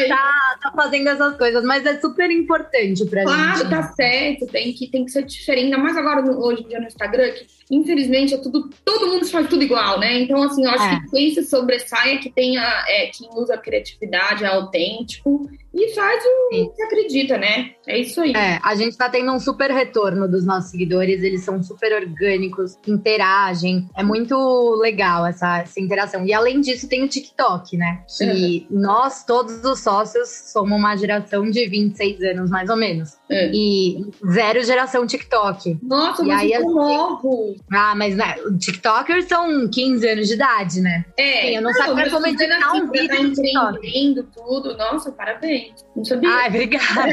tá, 0.09 0.59
tá, 0.62 0.72
fazendo 0.74 1.09
essas 1.09 1.37
coisas, 1.37 1.62
mas 1.62 1.85
é 1.85 2.00
super 2.00 2.31
importante 2.31 3.05
pra 3.07 3.22
claro, 3.22 3.59
gente. 3.59 3.68
Claro, 3.68 3.70
tá 3.70 3.92
certo, 3.94 4.46
tem 4.46 4.72
que, 4.72 4.87
tem 4.88 5.05
que 5.05 5.11
ser 5.11 5.24
diferente. 5.24 5.64
Ainda 5.64 5.78
mais 5.78 5.96
agora, 5.96 6.22
no, 6.22 6.42
hoje 6.42 6.62
em 6.62 6.68
dia, 6.68 6.81
no 6.81 6.87
Instagram, 6.87 7.33
que 7.33 7.46
infelizmente 7.70 8.35
é 8.35 8.38
tudo, 8.38 8.70
todo 8.85 9.09
mundo 9.09 9.26
faz 9.26 9.46
tudo 9.46 9.62
igual, 9.62 10.00
né? 10.00 10.20
Então, 10.20 10.42
assim, 10.42 10.64
eu 10.64 10.70
acho 10.70 10.85
é. 10.85 11.00
que 11.00 11.11
quem 11.11 11.35
se 11.35 11.44
sobressaia, 11.44 12.18
que 12.18 12.31
tenha, 12.31 12.62
é, 12.88 13.07
quem 13.07 13.28
usa 13.35 13.57
criatividade, 13.59 14.44
é 14.44 14.48
autêntico 14.48 15.50
e 15.74 15.94
faz 15.94 16.22
o 16.24 16.54
Sim. 16.54 16.70
que 16.74 16.82
acredita, 16.82 17.38
né? 17.38 17.72
É 17.87 17.98
isso 17.98 18.20
aí. 18.20 18.32
É, 18.32 18.61
a 18.62 18.74
gente 18.74 18.96
tá 18.96 19.08
tendo 19.08 19.32
um 19.32 19.40
super 19.40 19.70
retorno 19.70 20.28
dos 20.28 20.44
nossos 20.44 20.70
seguidores, 20.70 21.22
eles 21.22 21.42
são 21.42 21.62
super 21.62 21.92
orgânicos, 21.92 22.78
interagem. 22.87 23.88
É 23.96 24.02
muito 24.02 24.37
legal 24.80 25.26
essa, 25.26 25.61
essa 25.61 25.80
interação. 25.80 26.24
E 26.26 26.32
além 26.32 26.61
disso, 26.61 26.88
tem 26.88 27.02
o 27.02 27.08
TikTok, 27.08 27.76
né? 27.76 28.04
Que 28.16 28.66
uhum. 28.70 28.80
nós, 28.80 29.24
todos 29.24 29.64
os 29.64 29.80
sócios, 29.80 30.28
somos 30.52 30.78
uma 30.78 30.96
geração 30.96 31.50
de 31.50 31.66
26 31.66 32.22
anos, 32.22 32.50
mais 32.50 32.68
ou 32.68 32.76
menos. 32.76 33.14
Uhum. 33.30 33.50
E 33.52 34.06
zero 34.30 34.62
geração 34.62 35.06
TikTok. 35.06 35.78
Nossa, 35.82 36.22
e 36.22 36.26
mas 36.26 36.40
aí, 36.42 36.54
assim, 36.54 36.66
novo. 36.66 37.56
Ah, 37.72 37.94
mas 37.96 38.14
né, 38.14 38.35
TikTokers 38.58 39.26
são 39.26 39.68
15 39.68 40.08
anos 40.08 40.28
de 40.28 40.35
idade, 40.35 40.80
né? 40.80 41.04
É. 41.16 41.42
Sim, 41.42 41.56
eu 41.56 41.62
não, 41.62 41.70
não 41.70 41.78
sabia 41.78 42.11
como 42.11 42.26
editar 42.26 42.72
um 42.74 42.90
vídeo 42.90 44.22
tá 44.22 44.30
tudo. 44.35 44.76
Nossa, 44.76 45.11
parabéns. 45.11 45.62
Não 45.94 46.05
sabia. 46.05 46.31
Ai, 46.31 46.48
obrigada. 46.48 47.12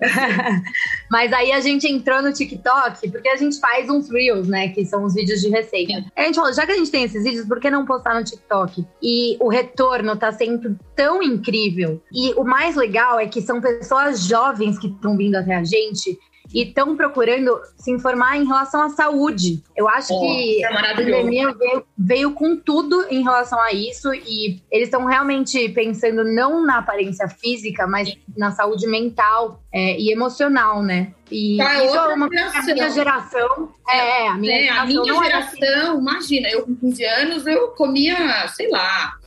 Mas 1.10 1.32
aí 1.32 1.52
a 1.52 1.60
gente 1.60 1.90
entrou 1.90 2.22
no 2.22 2.32
TikTok, 2.32 3.10
porque 3.10 3.28
a 3.28 3.36
gente 3.36 3.58
faz 3.58 3.88
uns 3.90 4.08
Reels, 4.10 4.46
né? 4.46 4.68
Que 4.68 4.84
são 4.84 5.04
os 5.04 5.14
vídeos 5.14 5.40
de 5.40 5.48
receita. 5.48 6.04
Aí 6.16 6.24
a 6.24 6.26
gente 6.26 6.36
falou, 6.36 6.52
já 6.52 6.64
que 6.64 6.72
a 6.72 6.76
gente 6.76 6.90
tem 6.90 7.04
esses 7.04 7.24
vídeos, 7.24 7.46
por 7.46 7.58
que 7.58 7.70
não 7.70 7.84
postar 7.84 8.14
no 8.14 8.24
TikTok? 8.24 8.86
E 9.02 9.36
o 9.40 9.48
retorno 9.48 10.16
tá 10.16 10.32
sempre 10.32 10.76
tão 10.94 11.22
incrível. 11.22 12.00
E 12.12 12.32
o 12.34 12.44
mais 12.44 12.76
legal 12.76 13.18
é 13.18 13.26
que 13.26 13.40
são 13.40 13.60
pessoas 13.60 14.24
jovens 14.24 14.78
que 14.78 14.86
estão 14.86 15.16
vindo 15.16 15.34
até 15.34 15.56
a 15.56 15.64
gente 15.64 16.18
e 16.52 16.62
estão 16.62 16.96
procurando 16.96 17.60
se 17.76 17.90
informar 17.90 18.36
em 18.36 18.46
relação 18.46 18.82
à 18.82 18.88
saúde. 18.88 19.62
Eu 19.76 19.88
acho 19.88 20.14
oh, 20.14 20.20
que 20.20 20.64
é 20.64 20.66
a 20.66 20.94
pandemia 20.94 21.52
veio, 21.52 21.84
veio, 21.96 22.32
com 22.32 22.56
tudo 22.56 23.06
em 23.10 23.22
relação 23.22 23.60
a 23.60 23.72
isso 23.72 24.12
e 24.14 24.62
eles 24.70 24.88
estão 24.88 25.04
realmente 25.04 25.68
pensando 25.70 26.24
não 26.24 26.64
na 26.64 26.78
aparência 26.78 27.28
física, 27.28 27.86
mas 27.86 28.16
na 28.36 28.50
saúde 28.50 28.86
mental 28.86 29.62
é, 29.72 29.98
e 29.98 30.10
emocional, 30.10 30.82
né? 30.82 31.12
E 31.30 31.58
tá, 31.58 31.84
isso 31.84 31.94
é 31.94 32.14
uma 32.14 32.28
geração. 32.28 32.60
a 32.60 32.74
minha 32.74 32.90
geração. 32.90 33.68
É, 33.88 34.28
a 34.28 34.34
minha 34.34 34.56
é, 34.56 34.60
geração. 34.62 34.82
A 34.82 34.86
minha 34.86 35.22
geração, 35.22 35.92
assim. 35.92 36.00
imagina, 36.00 36.48
eu 36.48 36.62
com 36.62 36.74
15 36.76 37.04
anos 37.04 37.46
eu 37.46 37.68
comia, 37.68 38.48
sei 38.48 38.70
lá 38.70 39.18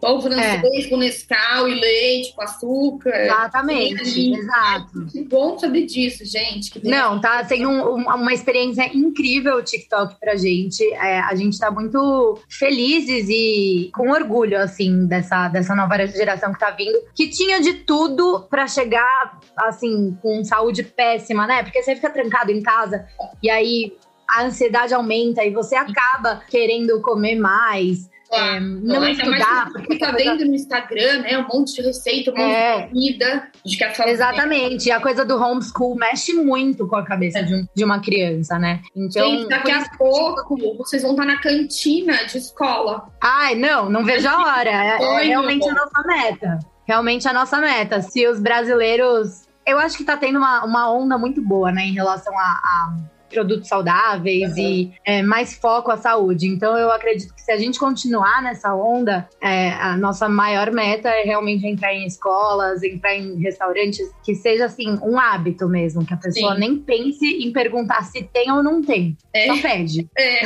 pão 0.00 0.20
francês 0.20 0.86
é. 0.86 0.88
com 0.88 0.96
Nescau 0.96 1.68
e 1.68 1.74
leite, 1.74 2.34
com 2.34 2.42
açúcar. 2.42 3.24
Exatamente, 3.24 4.32
exato. 4.32 5.06
Que 5.06 5.22
bom 5.22 5.58
saber 5.58 5.86
disso, 5.86 6.24
gente. 6.24 6.72
Não, 6.84 7.20
tá 7.20 7.44
sendo 7.44 7.68
um, 7.68 8.02
uma 8.02 8.32
experiência 8.32 8.90
incrível 8.96 9.56
o 9.56 9.62
TikTok 9.62 10.18
pra 10.18 10.36
gente. 10.36 10.82
É, 10.94 11.20
a 11.20 11.34
gente 11.34 11.58
tá 11.58 11.70
muito 11.70 12.38
felizes 12.48 13.28
e 13.28 13.90
com 13.94 14.10
orgulho, 14.10 14.58
assim, 14.58 15.06
dessa, 15.06 15.48
dessa 15.48 15.74
nova 15.74 16.06
geração 16.06 16.52
que 16.52 16.58
tá 16.58 16.70
vindo, 16.70 16.98
que 17.14 17.28
tinha 17.28 17.60
de 17.60 17.74
tudo 17.74 18.46
pra 18.48 18.66
chegar, 18.66 19.38
assim, 19.56 20.16
com 20.22 20.42
saúde 20.44 20.82
péssima, 20.82 21.46
né? 21.46 21.62
Porque 21.62 21.82
você 21.82 21.94
fica 21.94 22.10
trancado 22.10 22.50
em 22.50 22.62
casa 22.62 23.06
e 23.42 23.50
aí 23.50 23.92
a 24.28 24.44
ansiedade 24.44 24.94
aumenta 24.94 25.44
e 25.44 25.50
você 25.50 25.74
acaba 25.74 26.42
querendo 26.48 27.00
comer 27.02 27.34
mais. 27.34 28.08
É, 28.32 28.60
não 28.60 29.04
é, 29.04 29.10
estudar. 29.10 29.70
Porque 29.72 29.94
fica 29.94 30.12
coisa... 30.12 30.30
vendo 30.30 30.44
no 30.46 30.54
Instagram, 30.54 31.18
né? 31.22 31.38
Um 31.38 31.48
monte 31.48 31.74
de 31.74 31.82
receita, 31.82 32.30
um 32.30 32.34
monte 32.36 32.54
é. 32.54 32.80
de 32.80 32.88
comida. 32.88 33.48
De 33.64 33.76
que 33.76 34.02
Exatamente. 34.08 34.90
A 34.90 35.00
coisa 35.00 35.24
do 35.24 35.36
homeschool 35.36 35.96
mexe 35.96 36.32
muito 36.32 36.86
com 36.86 36.96
a 36.96 37.04
cabeça 37.04 37.40
é. 37.40 37.42
de, 37.42 37.54
um, 37.54 37.66
de, 37.74 37.84
uma 37.84 38.00
criança, 38.00 38.58
né? 38.58 38.80
Então, 38.94 39.28
Gente, 39.30 39.48
daqui 39.48 39.72
a 39.72 39.84
pouco 39.98 40.56
vocês 40.78 41.02
vão 41.02 41.12
estar 41.12 41.24
na 41.24 41.38
cantina 41.38 42.24
de 42.24 42.38
escola. 42.38 43.08
Ai, 43.20 43.56
não, 43.56 43.90
não 43.90 44.04
vejo 44.04 44.28
a 44.28 44.38
hora. 44.38 44.70
É, 44.70 45.02
é 45.02 45.22
realmente 45.24 45.68
a 45.68 45.74
nossa 45.74 46.02
meta. 46.06 46.58
Realmente 46.86 47.28
a 47.28 47.32
nossa 47.32 47.60
meta. 47.60 48.00
Se 48.00 48.26
os 48.28 48.40
brasileiros. 48.40 49.48
Eu 49.66 49.78
acho 49.78 49.96
que 49.96 50.04
tá 50.04 50.16
tendo 50.16 50.38
uma, 50.38 50.64
uma 50.64 50.90
onda 50.90 51.18
muito 51.18 51.42
boa, 51.42 51.70
né, 51.70 51.82
em 51.82 51.92
relação 51.92 52.36
a, 52.36 52.42
a 52.42 52.96
produtos 53.30 53.68
saudáveis 53.68 54.52
uhum. 54.52 54.58
e 54.58 54.92
é, 55.04 55.22
mais 55.22 55.54
foco 55.54 55.90
à 55.90 55.96
saúde. 55.96 56.46
Então, 56.46 56.76
eu 56.76 56.90
acredito 56.90 57.34
que 57.34 57.40
se 57.40 57.52
a 57.52 57.56
gente 57.56 57.78
continuar 57.78 58.42
nessa 58.42 58.74
onda, 58.74 59.28
é, 59.40 59.70
a 59.70 59.96
nossa 59.96 60.28
maior 60.28 60.70
meta 60.70 61.08
é 61.08 61.22
realmente 61.22 61.66
entrar 61.66 61.94
em 61.94 62.06
escolas, 62.06 62.82
entrar 62.82 63.14
em 63.14 63.40
restaurantes, 63.40 64.10
que 64.22 64.34
seja 64.34 64.66
assim, 64.66 64.98
um 65.02 65.18
hábito 65.18 65.68
mesmo, 65.68 66.04
que 66.04 66.12
a 66.12 66.16
pessoa 66.16 66.54
Sim. 66.54 66.60
nem 66.60 66.76
pense 66.76 67.24
em 67.26 67.52
perguntar 67.52 68.02
se 68.04 68.22
tem 68.22 68.50
ou 68.50 68.62
não 68.62 68.82
tem. 68.82 69.16
É. 69.32 69.46
Só 69.46 69.62
pede. 69.62 70.08
É. 70.18 70.40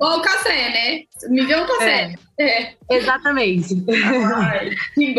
Ou 0.00 0.18
o 0.18 0.22
café, 0.22 0.70
né? 0.70 1.02
Me 1.28 1.46
dê 1.46 1.54
um 1.56 1.66
café. 1.66 2.14
É. 2.14 2.30
É. 2.40 2.72
Exatamente. 2.88 3.84
Ai, 4.34 4.70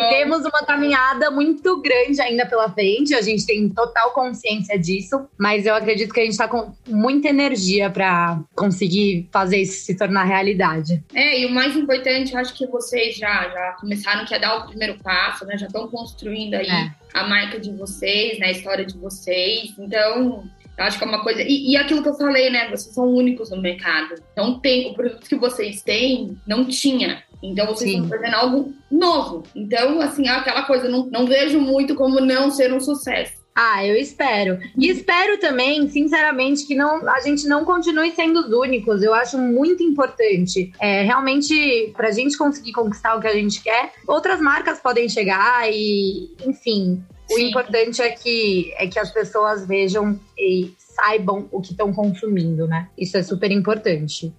Temos 0.10 0.40
uma 0.40 0.66
caminhada 0.66 1.30
muito 1.30 1.80
grande 1.80 2.20
ainda 2.20 2.48
pela 2.48 2.72
frente, 2.72 3.14
a 3.14 3.22
gente 3.22 3.46
tem 3.46 3.70
total 3.70 4.12
consciência 4.12 4.78
disso, 4.78 5.28
mas 5.38 5.68
eu 5.68 5.76
acredito 5.76 6.12
que 6.12 6.20
a 6.20 6.24
gente 6.24 6.32
está 6.32 6.48
com 6.48 6.74
muita 7.12 7.30
energia 7.30 7.90
para 7.90 8.42
conseguir 8.56 9.28
fazer 9.32 9.58
isso 9.58 9.86
se 9.86 9.96
tornar 9.96 10.24
realidade. 10.24 11.04
É, 11.14 11.42
e 11.42 11.46
o 11.46 11.52
mais 11.52 11.76
importante, 11.76 12.34
eu 12.34 12.40
acho 12.40 12.54
que 12.54 12.66
vocês 12.68 13.16
já, 13.16 13.50
já 13.50 13.76
começaram 13.80 14.26
a 14.30 14.38
dar 14.38 14.58
o 14.58 14.68
primeiro 14.68 14.98
passo, 15.00 15.46
né? 15.46 15.58
Já 15.58 15.68
estão 15.68 15.88
construindo 15.88 16.56
aí 16.56 16.70
é. 16.70 16.92
a 17.14 17.28
marca 17.28 17.60
de 17.60 17.72
vocês, 17.72 18.40
né? 18.40 18.48
A 18.48 18.52
história 18.52 18.86
de 18.86 18.98
vocês. 18.98 19.74
Então, 19.78 20.44
eu 20.78 20.84
acho 20.84 20.98
que 20.98 21.04
é 21.04 21.08
uma 21.08 21.22
coisa. 21.24 21.42
E, 21.42 21.72
e, 21.72 21.78
aquilo 21.78 22.02
que 22.02 22.10
eu 22.10 22.16
falei, 22.16 22.50
né? 22.50 22.70
Vocês 22.70 22.94
são 22.96 23.08
únicos 23.08 23.52
no 23.52 23.62
mercado. 23.62 24.16
Não 24.36 24.60
tem. 24.60 24.90
O 24.90 24.94
produto 24.94 25.28
que 25.28 25.36
vocês 25.36 25.82
têm 25.82 26.38
não 26.48 26.66
tinha. 26.66 27.24
Então 27.44 27.66
vocês 27.66 27.90
Sim. 27.92 28.04
estão 28.04 28.18
fazendo 28.18 28.36
algo 28.36 28.74
novo. 28.90 29.44
Então, 29.56 30.00
assim, 30.00 30.28
é 30.28 30.32
aquela 30.32 30.64
coisa, 30.64 30.88
não, 30.88 31.08
não 31.08 31.26
vejo 31.26 31.60
muito 31.60 31.96
como 31.96 32.22
não 32.22 32.52
ser 32.52 32.72
um 32.72 32.80
sucesso. 32.80 33.41
Ah, 33.54 33.86
eu 33.86 33.96
espero. 33.96 34.60
E 34.78 34.90
espero 34.90 35.38
também, 35.38 35.88
sinceramente, 35.90 36.66
que 36.66 36.74
não, 36.74 37.08
a 37.10 37.20
gente 37.20 37.48
não 37.48 37.66
continue 37.66 38.12
sendo 38.12 38.40
os 38.40 38.52
únicos. 38.52 39.04
Eu 39.04 39.14
acho 39.14 39.38
muito 39.38 39.84
importante. 39.84 40.72
É, 40.80 41.04
realmente, 41.04 41.92
para 41.96 42.08
a 42.08 42.12
gente 42.12 42.38
conseguir 42.38 42.72
conquistar 42.72 43.16
o 43.16 43.20
que 43.20 43.28
a 43.28 43.34
gente 43.34 43.62
quer, 43.62 43.92
outras 44.08 44.40
marcas 44.40 44.80
podem 44.80 45.10
chegar 45.10 45.70
e, 45.70 46.34
enfim, 46.46 47.04
o 47.30 47.40
importante 47.40 48.02
é 48.02 48.10
que, 48.10 48.74
é 48.78 48.88
que 48.88 49.00
as 49.00 49.12
pessoas 49.12 49.66
vejam 49.66 50.20
e 50.38 50.74
saibam 50.78 51.48
o 51.52 51.62
que 51.62 51.72
estão 51.72 51.94
consumindo, 51.94 52.68
né? 52.68 52.90
Isso 52.98 53.18
é 53.18 53.24
super 53.24 53.52
importante. 53.52 54.34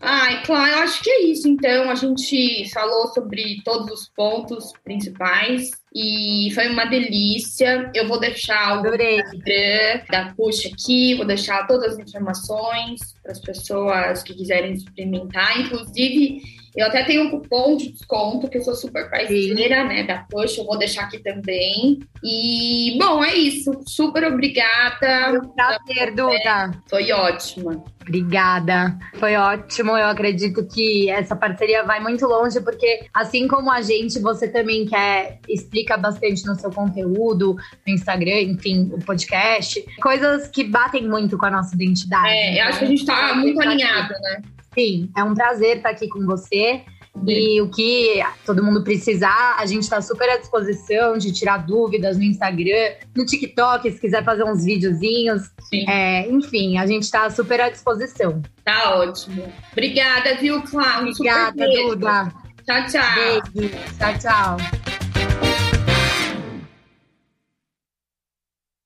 Ai, 0.00 0.39
claro, 0.50 0.72
eu 0.72 0.78
acho 0.80 1.00
que 1.00 1.08
é 1.08 1.22
isso. 1.26 1.48
Então, 1.48 1.88
a 1.88 1.94
gente 1.94 2.68
falou 2.72 3.06
sobre 3.14 3.62
todos 3.64 3.88
os 3.92 4.08
pontos 4.08 4.72
principais 4.82 5.70
e 5.94 6.50
foi 6.54 6.68
uma 6.68 6.86
delícia. 6.86 7.88
Eu 7.94 8.08
vou 8.08 8.18
deixar 8.18 8.82
o 8.82 8.86
Instagram 8.86 10.02
da 10.10 10.34
Puxa 10.36 10.68
aqui, 10.68 11.14
vou 11.14 11.24
deixar 11.24 11.68
todas 11.68 11.92
as 11.92 11.98
informações 12.00 13.00
para 13.22 13.30
as 13.30 13.40
pessoas 13.40 14.24
que 14.24 14.34
quiserem 14.34 14.72
experimentar. 14.72 15.60
Inclusive, 15.60 16.42
eu 16.76 16.86
até 16.86 17.02
tenho 17.04 17.24
um 17.24 17.30
cupom 17.30 17.76
de 17.76 17.92
desconto, 17.92 18.48
que 18.48 18.58
eu 18.58 18.62
sou 18.62 18.74
super 18.74 19.10
parceira, 19.10 19.84
né, 19.84 20.04
da 20.04 20.24
Push, 20.30 20.58
eu 20.58 20.64
vou 20.64 20.78
deixar 20.78 21.02
aqui 21.02 21.18
também. 21.18 21.98
E, 22.22 22.96
bom, 22.98 23.24
é 23.24 23.34
isso. 23.34 23.72
Super 23.86 24.24
obrigada. 24.24 25.30
Foi 25.30 25.38
um 25.38 25.48
prazer, 25.48 26.14
Duda. 26.14 26.70
Foi 26.88 27.10
ótima. 27.12 27.84
Obrigada. 28.02 28.98
Foi 29.14 29.36
ótimo. 29.36 29.96
Eu 29.96 30.06
acredito 30.40 30.64
que 30.64 31.10
essa 31.10 31.36
parceria 31.36 31.84
vai 31.84 32.00
muito 32.00 32.26
longe, 32.26 32.60
porque 32.60 33.06
assim 33.12 33.46
como 33.46 33.70
a 33.70 33.82
gente, 33.82 34.18
você 34.18 34.48
também 34.48 34.86
quer, 34.86 35.38
explica 35.48 35.96
bastante 35.96 36.46
no 36.46 36.54
seu 36.54 36.70
conteúdo, 36.70 37.56
no 37.86 37.92
Instagram, 37.92 38.40
enfim, 38.42 38.90
o 38.92 39.04
podcast. 39.04 39.84
Coisas 40.00 40.48
que 40.48 40.64
batem 40.64 41.06
muito 41.06 41.36
com 41.36 41.46
a 41.46 41.50
nossa 41.50 41.74
identidade. 41.74 42.28
É, 42.28 42.62
eu 42.62 42.68
acho 42.68 42.78
que 42.78 42.84
a 42.84 42.88
gente 42.88 43.04
tá 43.04 43.34
muito 43.34 43.60
alinhado, 43.60 44.12
né? 44.20 44.42
Sim, 44.72 45.10
é 45.16 45.22
um 45.22 45.34
prazer 45.34 45.78
estar 45.78 45.90
aqui 45.90 46.08
com 46.08 46.24
você. 46.24 46.82
E 47.26 47.60
o 47.60 47.68
que 47.68 48.22
todo 48.46 48.62
mundo 48.64 48.82
precisar, 48.82 49.56
a 49.58 49.66
gente 49.66 49.82
está 49.82 50.00
super 50.00 50.28
à 50.30 50.36
disposição 50.38 51.18
de 51.18 51.32
tirar 51.32 51.58
dúvidas 51.58 52.16
no 52.16 52.22
Instagram, 52.22 52.94
no 53.14 53.26
TikTok, 53.26 53.90
se 53.90 54.00
quiser 54.00 54.24
fazer 54.24 54.44
uns 54.44 54.64
videozinhos. 54.64 55.42
É, 55.88 56.28
enfim, 56.30 56.78
a 56.78 56.86
gente 56.86 57.02
está 57.02 57.28
super 57.28 57.60
à 57.60 57.68
disposição. 57.68 58.40
Tá 58.64 58.96
ótimo. 58.96 59.52
Obrigada, 59.72 60.36
viu, 60.36 60.62
Cláudio? 60.62 61.12
Obrigada, 61.12 61.66
Duda. 61.88 62.32
Tchau, 62.64 62.86
tchau. 62.86 63.14
Beijo. 63.54 63.70
Tchau, 63.98 64.18
tchau. 64.18 64.99